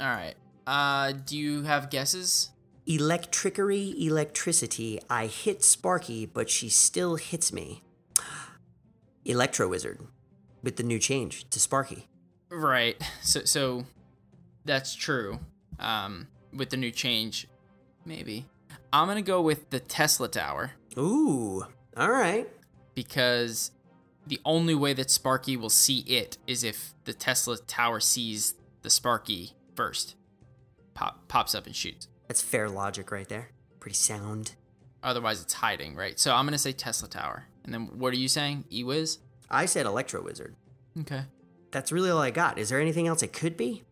[0.00, 0.34] All right.
[0.66, 2.50] Uh, do you have guesses?
[2.86, 4.98] Electrickery, electricity.
[5.10, 7.82] I hit Sparky, but she still hits me.
[9.24, 10.00] Electro Wizard,
[10.62, 12.08] with the new change to Sparky.
[12.50, 12.96] Right.
[13.22, 13.84] So, so
[14.64, 15.38] that's true.
[15.78, 17.46] Um, with the new change,
[18.06, 18.46] maybe.
[18.90, 22.48] I'm gonna go with the Tesla Tower Ooh, all right.
[22.94, 23.70] because
[24.28, 28.90] the only way that Sparky will see it is if the Tesla Tower sees the
[28.90, 30.14] Sparky first.
[30.94, 32.08] Pop pops up and shoots.
[32.26, 33.50] That's fair logic right there.
[33.80, 34.54] Pretty sound.
[35.02, 36.18] Otherwise, it's hiding, right?
[36.18, 37.46] So I'm gonna say Tesla Tower.
[37.64, 38.64] And then what are you saying?
[38.70, 39.18] Ewiz?
[39.50, 40.56] I said Electro Wizard.
[41.00, 41.22] Okay.
[41.70, 42.58] That's really all I got.
[42.58, 43.84] Is there anything else it could be?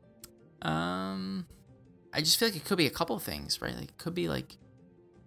[0.62, 1.46] Um,
[2.12, 3.74] I just feel like it could be a couple things, right?
[3.74, 4.56] Like it could be like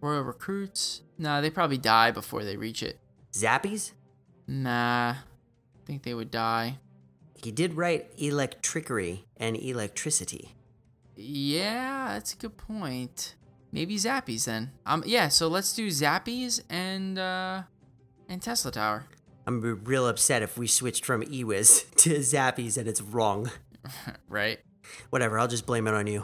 [0.01, 1.01] Royal Recruits.
[1.17, 2.99] Nah, they probably die before they reach it.
[3.31, 3.91] Zappies?
[4.49, 6.79] Nah, I think they would die.
[7.35, 10.55] He did write electrickery and electricity.
[11.15, 13.35] Yeah, that's a good point.
[13.71, 14.71] Maybe Zappies then.
[14.87, 15.27] Um, yeah.
[15.27, 17.61] So let's do Zappies and uh,
[18.27, 19.05] and Tesla Tower.
[19.45, 23.51] I'm real upset if we switched from Ewiz to Zappies and it's wrong.
[24.29, 24.59] right.
[25.11, 26.21] Whatever, I'll just blame it on you.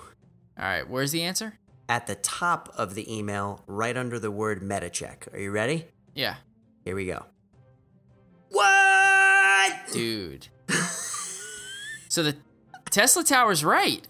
[0.57, 0.89] All right.
[0.89, 1.59] Where's the answer?
[1.88, 5.28] At the top of the email, right under the word meta check.
[5.32, 5.86] Are you ready?
[6.15, 6.38] Yeah,
[6.84, 7.26] Here we go.
[9.66, 9.93] What?
[9.93, 10.47] dude.
[12.09, 12.36] so the
[12.89, 14.07] Tesla Tower's right.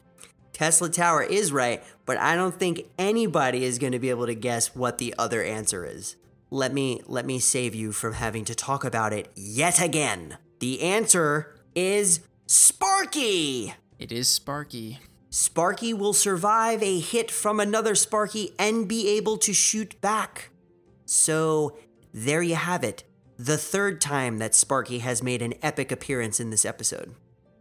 [0.53, 4.35] Tesla Tower is right, but I don't think anybody is going to be able to
[4.35, 6.15] guess what the other answer is.
[6.49, 10.37] Let me let me save you from having to talk about it yet again.
[10.59, 13.73] The answer is Sparky.
[13.99, 14.99] It is Sparky.
[15.29, 20.51] Sparky will survive a hit from another Sparky and be able to shoot back.
[21.05, 21.77] So,
[22.13, 23.03] there you have it.
[23.37, 27.15] The third time that Sparky has made an epic appearance in this episode.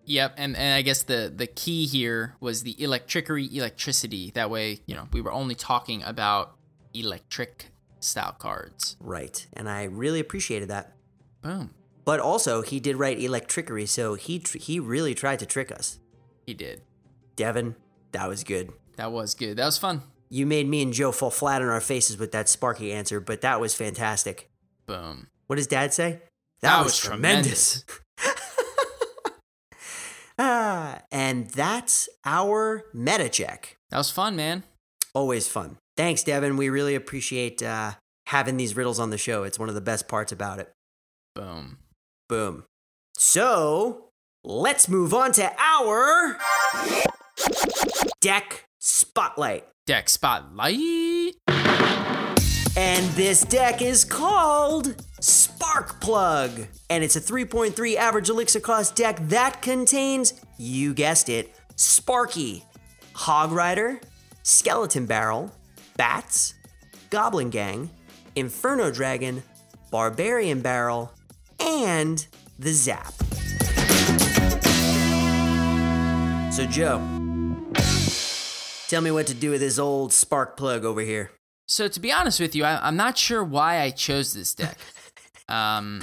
[0.07, 4.31] Yep, and, and I guess the the key here was the electricery electricity.
[4.35, 6.57] That way, you know, we were only talking about
[6.93, 7.71] electric
[8.01, 8.97] style cards.
[9.01, 9.47] Right.
[9.55, 10.93] And I really appreciated that.
[11.43, 11.71] Boom.
[12.05, 15.99] But also, he did write electricery, so he tr- he really tried to trick us.
[16.47, 16.83] He did.
[17.35, 17.77] Devin,
[18.13, 18.73] that was good.
[18.97, 19.57] That was good.
[19.57, 20.03] That was fun.
[20.29, 23.41] You made me and Joe fall flat on our faces with that Sparky answer, but
[23.41, 24.51] that was fantastic.
[24.87, 25.29] Boom.
[25.47, 26.21] What does Dad say?
[26.61, 27.85] That was tremendous.
[30.39, 33.77] ah, and that's our meta check.
[33.91, 34.63] That was fun, man.
[35.15, 35.77] Always fun.
[35.97, 36.57] Thanks, Devin.
[36.57, 37.93] We really appreciate uh,
[38.27, 39.45] having these riddles on the show.
[39.45, 40.73] It's one of the best parts about it.
[41.35, 41.79] Boom.
[42.29, 42.65] Boom.
[43.17, 44.09] So
[44.43, 46.39] let's move on to our
[48.21, 49.67] deck spotlight.
[49.87, 51.35] Deck spotlight.
[52.77, 56.67] And this deck is called Spark Plug.
[56.91, 62.63] And it's a 3.3 average elixir cost deck that contains, you guessed it, Sparky,
[63.15, 64.01] Hog Rider,
[64.43, 65.51] Skeleton Barrel,
[65.97, 66.53] Bats,
[67.09, 67.89] Goblin Gang,
[68.37, 69.43] Inferno Dragon,
[69.91, 71.11] Barbarian Barrel,
[71.59, 72.27] and
[72.59, 73.15] the Zap.
[76.53, 76.99] So, Joe,
[78.89, 81.31] tell me what to do with this old spark plug over here.
[81.67, 84.77] So to be honest with you, I, am not sure why I chose this deck.
[85.49, 86.03] Um,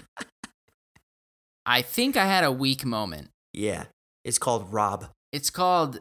[1.66, 3.30] I think I had a weak moment.
[3.54, 3.86] Yeah,
[4.24, 5.10] it's called Rob.
[5.32, 6.00] It's called.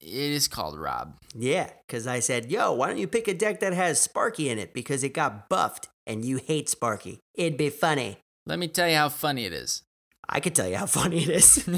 [0.00, 1.16] It is called Rob.
[1.34, 4.58] Yeah, because I said, "Yo, why don't you pick a deck that has Sparky in
[4.58, 7.20] it because it got buffed and you hate Sparky?
[7.34, 9.82] It'd be funny." Let me tell you how funny it is.
[10.28, 11.64] I could tell you how funny it is.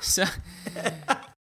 [0.00, 0.24] so,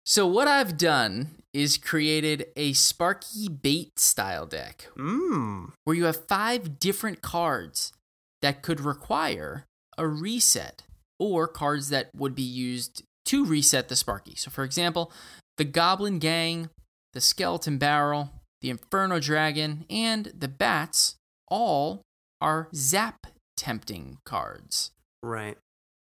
[0.06, 5.72] so what I've done is created a Sparky bait style deck mm.
[5.86, 7.94] where you have five different cards
[8.42, 9.64] that could require
[9.98, 10.84] a reset
[11.18, 14.36] or cards that would be used to reset the Sparky.
[14.36, 15.14] So, for example,
[15.56, 16.70] the Goblin Gang,
[17.14, 21.16] the Skeleton Barrel, the Inferno Dragon, and the Bats
[21.48, 22.02] all
[22.42, 24.92] are zap tempting cards.
[25.24, 25.58] Right.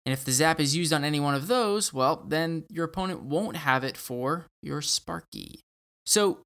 [0.08, 3.24] And if the zap is used on any one of those, well, then your opponent
[3.24, 5.60] won't have it for your Sparky.
[6.06, 6.38] So,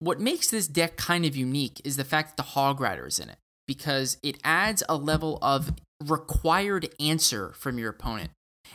[0.00, 3.18] what makes this deck kind of unique is the fact that the Hog Rider is
[3.18, 5.72] in it, because it adds a level of
[6.04, 8.32] required answer from your opponent,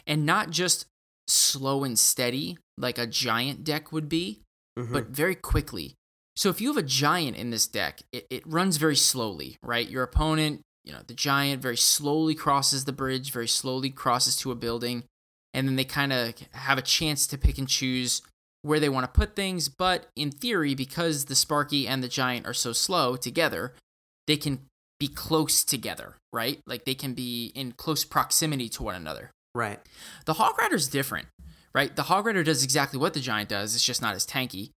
[0.07, 0.87] and not just
[1.27, 4.41] slow and steady like a giant deck would be,
[4.75, 4.91] mm-hmm.
[4.91, 5.93] but very quickly.
[6.35, 9.87] So, if you have a giant in this deck, it, it runs very slowly, right?
[9.87, 14.51] Your opponent you know, the giant very slowly crosses the bridge, very slowly crosses to
[14.51, 15.03] a building,
[15.53, 18.21] and then they kind of have a chance to pick and choose
[18.63, 19.69] where they want to put things.
[19.69, 23.73] But in theory, because the Sparky and the giant are so slow together,
[24.27, 24.61] they can
[24.99, 26.59] be close together, right?
[26.65, 29.31] Like they can be in close proximity to one another.
[29.53, 29.79] Right.
[30.25, 31.27] The Hog Rider is different,
[31.73, 31.95] right?
[31.95, 34.69] The Hog Rider does exactly what the giant does, it's just not as tanky.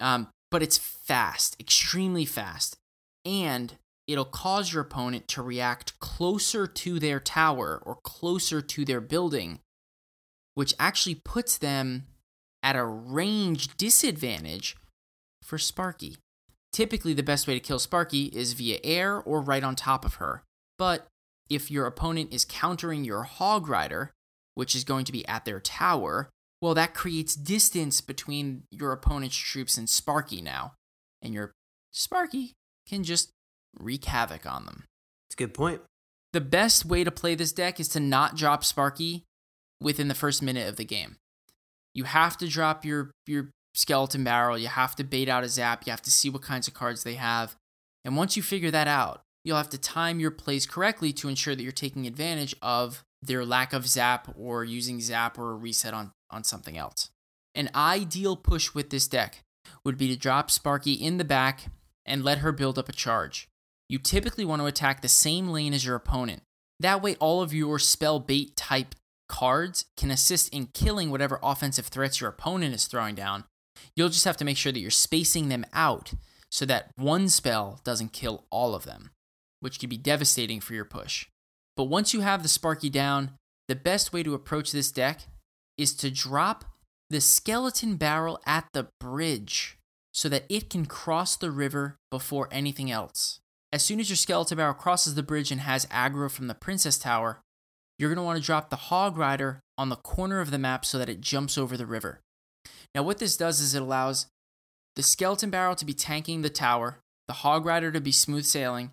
[0.00, 2.76] Um, but it's fast, extremely fast.
[3.24, 3.74] And
[4.08, 9.60] it'll cause your opponent to react closer to their tower or closer to their building,
[10.54, 12.06] which actually puts them
[12.62, 14.76] at a range disadvantage
[15.42, 16.16] for Sparky.
[16.72, 20.14] Typically, the best way to kill Sparky is via air or right on top of
[20.14, 20.42] her.
[20.78, 21.06] But
[21.50, 24.12] if your opponent is countering your Hog Rider,
[24.54, 26.30] which is going to be at their tower,
[26.60, 30.74] well, that creates distance between your opponent's troops and Sparky now.
[31.22, 31.52] And your
[31.92, 32.54] Sparky
[32.86, 33.30] can just
[33.78, 34.84] wreak havoc on them.
[35.28, 35.80] It's a good point.
[36.32, 39.24] The best way to play this deck is to not drop Sparky
[39.80, 41.16] within the first minute of the game.
[41.94, 45.86] You have to drop your your skeleton barrel, you have to bait out a zap,
[45.86, 47.54] you have to see what kinds of cards they have.
[48.04, 51.54] And once you figure that out, you'll have to time your plays correctly to ensure
[51.54, 55.94] that you're taking advantage of their lack of zap or using zap or a reset
[55.94, 57.10] on, on something else.
[57.54, 59.42] An ideal push with this deck
[59.84, 61.66] would be to drop Sparky in the back
[62.04, 63.48] and let her build up a charge
[63.88, 66.42] you typically want to attack the same lane as your opponent.
[66.80, 68.94] That way, all of your spell bait type
[69.28, 73.44] cards can assist in killing whatever offensive threats your opponent is throwing down.
[73.94, 76.12] You'll just have to make sure that you're spacing them out
[76.50, 79.10] so that one spell doesn't kill all of them,
[79.60, 81.26] which can be devastating for your push.
[81.76, 83.32] But once you have the Sparky down,
[83.68, 85.22] the best way to approach this deck
[85.76, 86.64] is to drop
[87.10, 89.78] the skeleton barrel at the bridge
[90.12, 93.40] so that it can cross the river before anything else.
[93.72, 96.98] As soon as your skeleton barrel crosses the bridge and has aggro from the princess
[96.98, 97.40] tower,
[97.98, 100.84] you're going to want to drop the hog rider on the corner of the map
[100.84, 102.20] so that it jumps over the river.
[102.94, 104.26] Now, what this does is it allows
[104.96, 108.92] the skeleton barrel to be tanking the tower, the hog rider to be smooth sailing,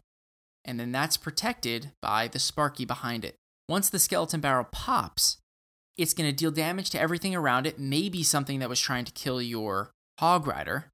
[0.65, 3.36] and then that's protected by the Sparky behind it.
[3.69, 5.38] Once the skeleton barrel pops,
[5.97, 9.11] it's going to deal damage to everything around it, maybe something that was trying to
[9.13, 10.91] kill your hog rider,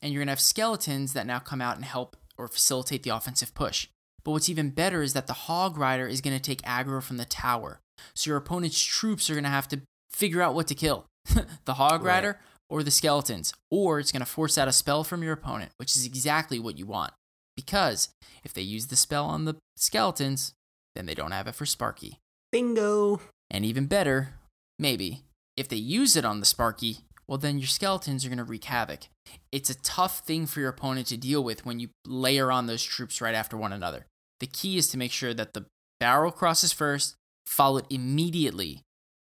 [0.00, 3.10] and you're going to have skeletons that now come out and help or facilitate the
[3.10, 3.88] offensive push.
[4.24, 7.16] But what's even better is that the Hog Rider is going to take aggro from
[7.16, 7.80] the tower.
[8.14, 11.06] So your opponent's troops are going to have to figure out what to kill
[11.64, 12.36] the Hog Rider right.
[12.68, 13.54] or the skeletons.
[13.70, 16.78] Or it's going to force out a spell from your opponent, which is exactly what
[16.78, 17.12] you want.
[17.54, 18.08] Because
[18.42, 20.54] if they use the spell on the skeletons,
[20.96, 22.18] then they don't have it for Sparky.
[22.50, 23.20] Bingo!
[23.48, 24.34] And even better,
[24.78, 25.22] maybe,
[25.56, 28.64] if they use it on the Sparky, well, then your skeletons are going to wreak
[28.64, 29.06] havoc
[29.52, 32.82] it's a tough thing for your opponent to deal with when you layer on those
[32.82, 34.06] troops right after one another.
[34.40, 35.66] The key is to make sure that the
[35.98, 37.14] barrel crosses first,
[37.46, 38.82] followed immediately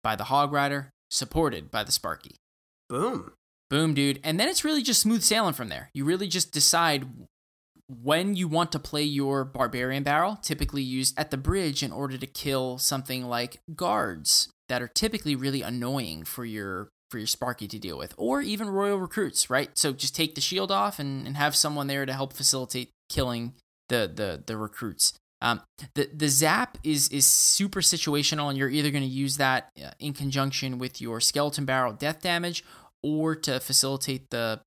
[0.02, 2.36] by the Hog Rider, supported by the Sparky.
[2.88, 3.32] Boom.
[3.68, 4.20] Boom, dude.
[4.22, 5.90] And then it's really just smooth sailing from there.
[5.92, 7.06] You really just decide
[7.88, 12.18] when you want to play your barbarian barrel, typically used at the bridge in order
[12.18, 17.68] to kill something like guards that are typically really annoying for your for your Sparky
[17.68, 19.70] to deal with, or even royal recruits, right?
[19.74, 23.54] So just take the shield off and, and have someone there to help facilitate killing
[23.88, 25.12] the the the recruits.
[25.42, 25.60] Um,
[25.94, 29.90] the the zap is is super situational, and you're either going to use that uh,
[29.98, 32.64] in conjunction with your skeleton barrel death damage,
[33.02, 34.60] or to facilitate the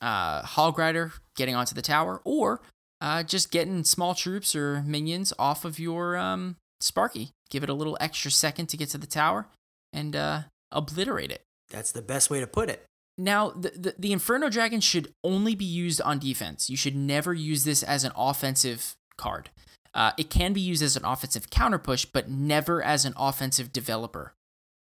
[0.00, 2.60] uh, hog rider getting onto the tower, or
[3.00, 7.30] uh, just getting small troops or minions off of your um, Sparky.
[7.50, 9.46] Give it a little extra second to get to the tower
[9.92, 11.42] and uh, obliterate it.
[11.74, 12.84] That's the best way to put it.
[13.16, 16.68] Now, the, the, the Inferno Dragon should only be used on defense.
[16.68, 19.50] You should never use this as an offensive card.
[19.94, 23.72] Uh, it can be used as an offensive counter push, but never as an offensive
[23.72, 24.34] developer.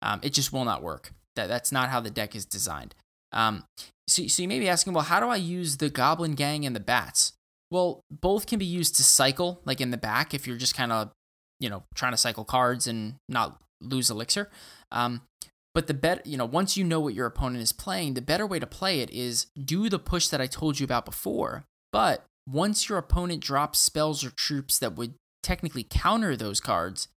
[0.02, 1.12] Um, it just will not work.
[1.36, 2.96] That, that's not how the deck is designed.
[3.34, 3.66] Um,
[4.08, 6.76] so, so you may be asking, well, how do I use the Goblin Gang and
[6.76, 7.34] the Bats?
[7.70, 10.92] Well, both can be used to cycle, like in the back, if you're just kind
[10.92, 11.12] of,
[11.60, 14.50] you know, trying to cycle cards and not lose elixir.
[14.92, 15.22] Um,
[15.74, 18.46] but the better, you know, once you know what your opponent is playing, the better
[18.46, 21.66] way to play it is do the push that I told you about before.
[21.92, 25.14] But once your opponent drops spells or troops that would
[25.44, 27.08] technically counter those cards,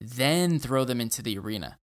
[0.00, 1.78] then throw them into the arena.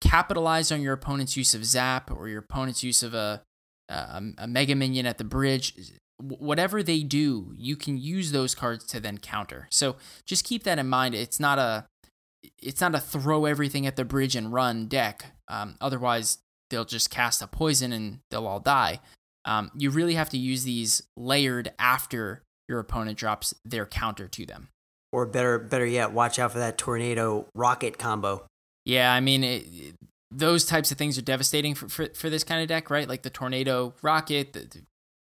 [0.00, 3.42] Capitalize on your opponent's use of zap or your opponent's use of a
[3.88, 5.74] a, a mega minion at the bridge.
[6.18, 9.68] Whatever they do, you can use those cards to then counter.
[9.70, 11.14] So just keep that in mind.
[11.14, 11.86] It's not a
[12.58, 15.24] it's not a throw everything at the bridge and run deck.
[15.48, 16.38] Um, otherwise,
[16.70, 19.00] they'll just cast a poison and they'll all die.
[19.44, 24.46] Um, you really have to use these layered after your opponent drops their counter to
[24.46, 24.68] them.
[25.12, 28.46] Or better, better yet, watch out for that tornado rocket combo.
[28.84, 29.94] Yeah, I mean, it, it,
[30.30, 33.08] those types of things are devastating for, for, for, this kind of deck, right?
[33.08, 34.82] Like the tornado rocket, the, the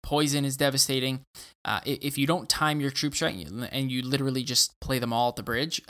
[0.03, 1.23] poison is devastating.
[1.65, 5.31] Uh, if you don't time your troops right and you literally just play them all
[5.31, 5.81] at the bridge,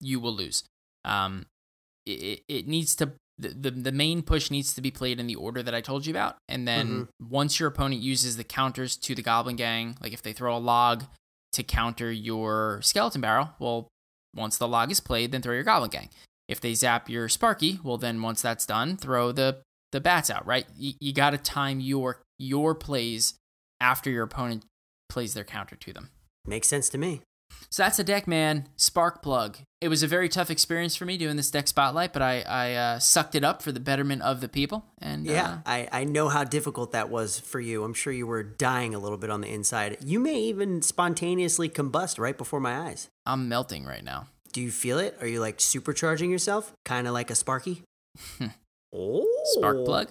[0.00, 0.64] you will lose.
[1.04, 1.46] Um,
[2.04, 5.34] it, it needs to the, the, the main push needs to be played in the
[5.34, 7.28] order that I told you about, and then mm-hmm.
[7.28, 10.58] once your opponent uses the counters to the Goblin Gang, like if they throw a
[10.58, 11.04] log
[11.52, 13.88] to counter your Skeleton Barrel, well,
[14.34, 16.10] once the log is played, then throw your Goblin Gang.
[16.48, 19.58] If they zap your Sparky, well, then once that's done, throw the
[19.92, 20.46] the bats out.
[20.46, 20.66] Right?
[20.76, 23.34] You, you got to time your your plays
[23.80, 24.64] after your opponent
[25.08, 26.10] plays their counter to them.
[26.46, 27.22] Makes sense to me.
[27.70, 28.68] So that's a deck, man.
[28.76, 29.58] Spark plug.
[29.80, 32.74] It was a very tough experience for me doing this deck spotlight, but I, I
[32.74, 34.86] uh, sucked it up for the betterment of the people.
[34.98, 37.84] And yeah, uh, I, I know how difficult that was for you.
[37.84, 39.98] I'm sure you were dying a little bit on the inside.
[40.04, 43.08] You may even spontaneously combust right before my eyes.
[43.26, 44.28] I'm melting right now.
[44.52, 45.18] Do you feel it?
[45.20, 47.82] Are you like supercharging yourself, kind of like a Sparky?
[48.94, 50.08] oh, spark plug.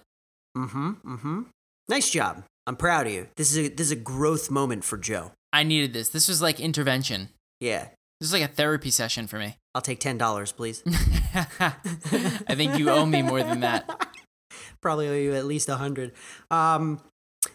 [0.56, 0.92] Mm-hmm.
[1.04, 1.42] Mm-hmm.
[1.90, 2.44] Nice job.
[2.68, 3.28] I'm proud of you.
[3.36, 5.32] This is a this is a growth moment for Joe.
[5.54, 6.10] I needed this.
[6.10, 7.30] This was like intervention.
[7.60, 7.90] Yeah.
[8.20, 9.58] This is like a therapy session for me.
[9.76, 10.84] I'll take ten dollars, please.
[10.88, 14.08] I think you owe me more than that.
[14.82, 16.14] Probably owe you at least a hundred.
[16.50, 17.02] Um,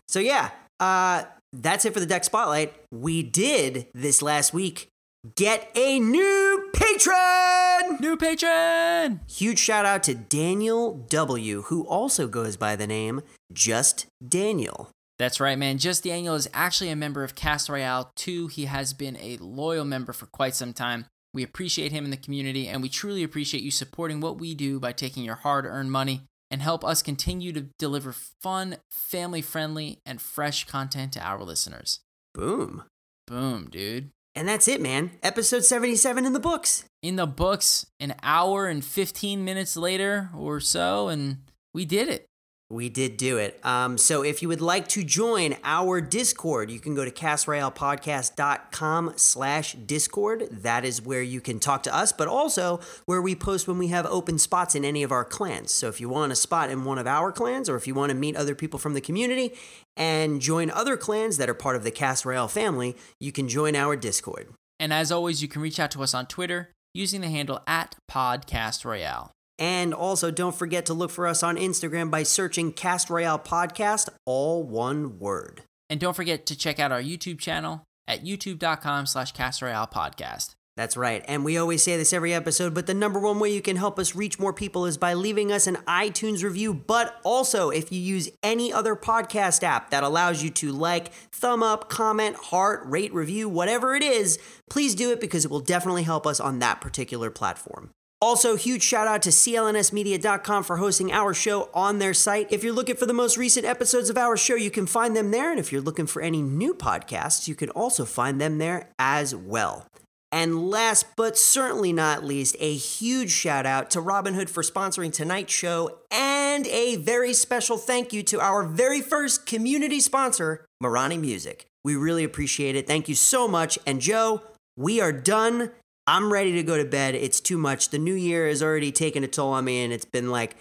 [0.09, 2.75] so yeah, uh, that's it for the deck spotlight.
[2.91, 4.89] We did this last week.
[5.37, 7.99] Get a new patron!
[8.01, 9.21] New patron!
[9.29, 13.21] Huge shout out to Daniel W., who also goes by the name
[13.53, 14.91] Just Daniel.
[15.21, 15.77] That's right, man.
[15.77, 18.47] Just Daniel is actually a member of Cast Royale 2.
[18.47, 21.05] He has been a loyal member for quite some time.
[21.35, 24.81] We appreciate him in the community, and we truly appreciate you supporting what we do
[24.81, 29.99] by taking your hard earned money and help us continue to deliver fun, family friendly,
[30.07, 32.01] and fresh content to our listeners.
[32.33, 32.85] Boom.
[33.27, 34.09] Boom, dude.
[34.35, 35.11] And that's it, man.
[35.23, 36.87] Episode 77 in the books.
[37.03, 41.43] In the books, an hour and 15 minutes later or so, and
[41.75, 42.30] we did it.
[42.71, 43.59] We did do it.
[43.65, 49.15] Um, so if you would like to join our Discord, you can go to castroyalepodcast.com
[49.17, 50.49] slash Discord.
[50.53, 53.89] That is where you can talk to us, but also where we post when we
[53.89, 55.75] have open spots in any of our clans.
[55.75, 58.11] So if you want a spot in one of our clans, or if you want
[58.11, 59.53] to meet other people from the community
[59.97, 63.75] and join other clans that are part of the Cast Royale family, you can join
[63.75, 64.47] our Discord.
[64.79, 67.97] And as always, you can reach out to us on Twitter using the handle at
[68.09, 69.33] Podcast Royale.
[69.61, 74.09] And also, don't forget to look for us on Instagram by searching Cast Royale Podcast,
[74.25, 75.63] all one word.
[75.91, 80.55] And don't forget to check out our YouTube channel at youtube.com slash Cast Royale Podcast.
[80.77, 81.23] That's right.
[81.29, 83.99] And we always say this every episode, but the number one way you can help
[83.99, 86.73] us reach more people is by leaving us an iTunes review.
[86.73, 91.63] But also, if you use any other podcast app that allows you to like, thumb
[91.63, 94.39] up, comment, heart, rate, review, whatever it is,
[94.71, 97.91] please do it because it will definitely help us on that particular platform.
[98.23, 102.49] Also, huge shout out to clnsmedia.com for hosting our show on their site.
[102.51, 105.31] If you're looking for the most recent episodes of our show, you can find them
[105.31, 105.51] there.
[105.51, 109.35] And if you're looking for any new podcasts, you can also find them there as
[109.35, 109.87] well.
[110.33, 115.53] And last but certainly not least, a huge shout out to Robinhood for sponsoring tonight's
[115.53, 121.67] show and a very special thank you to our very first community sponsor, Morani Music.
[121.85, 122.87] We really appreciate it.
[122.87, 123.79] Thank you so much.
[123.87, 124.43] And Joe,
[124.77, 125.73] we are done.
[126.11, 127.15] I'm ready to go to bed.
[127.15, 127.91] It's too much.
[127.91, 130.57] The new year has already taken a toll on me, and it's been like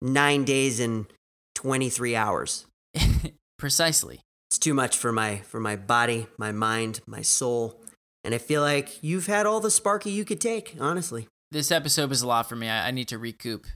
[0.00, 1.04] nine days and
[1.56, 2.64] 23 hours.
[3.58, 4.20] Precisely.
[4.50, 7.82] It's too much for my for my body, my mind, my soul.
[8.24, 11.28] And I feel like you've had all the Sparky you could take, honestly.
[11.50, 12.70] This episode was a lot for me.
[12.70, 13.66] I, I need to recoup.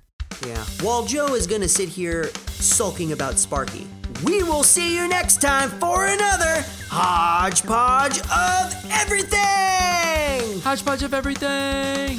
[0.47, 0.65] Yeah.
[0.81, 3.87] While Joe is gonna sit here sulking about Sparky,
[4.25, 10.61] we will see you next time for another hodgepodge of everything.
[10.61, 12.19] Hodgepodge of everything.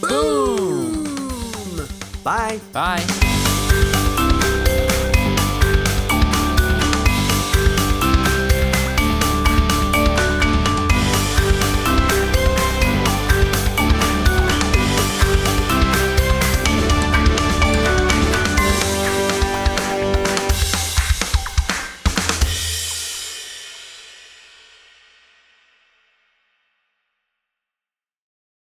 [0.00, 1.86] Boom.
[2.24, 2.60] Bye.
[2.72, 3.31] Bye.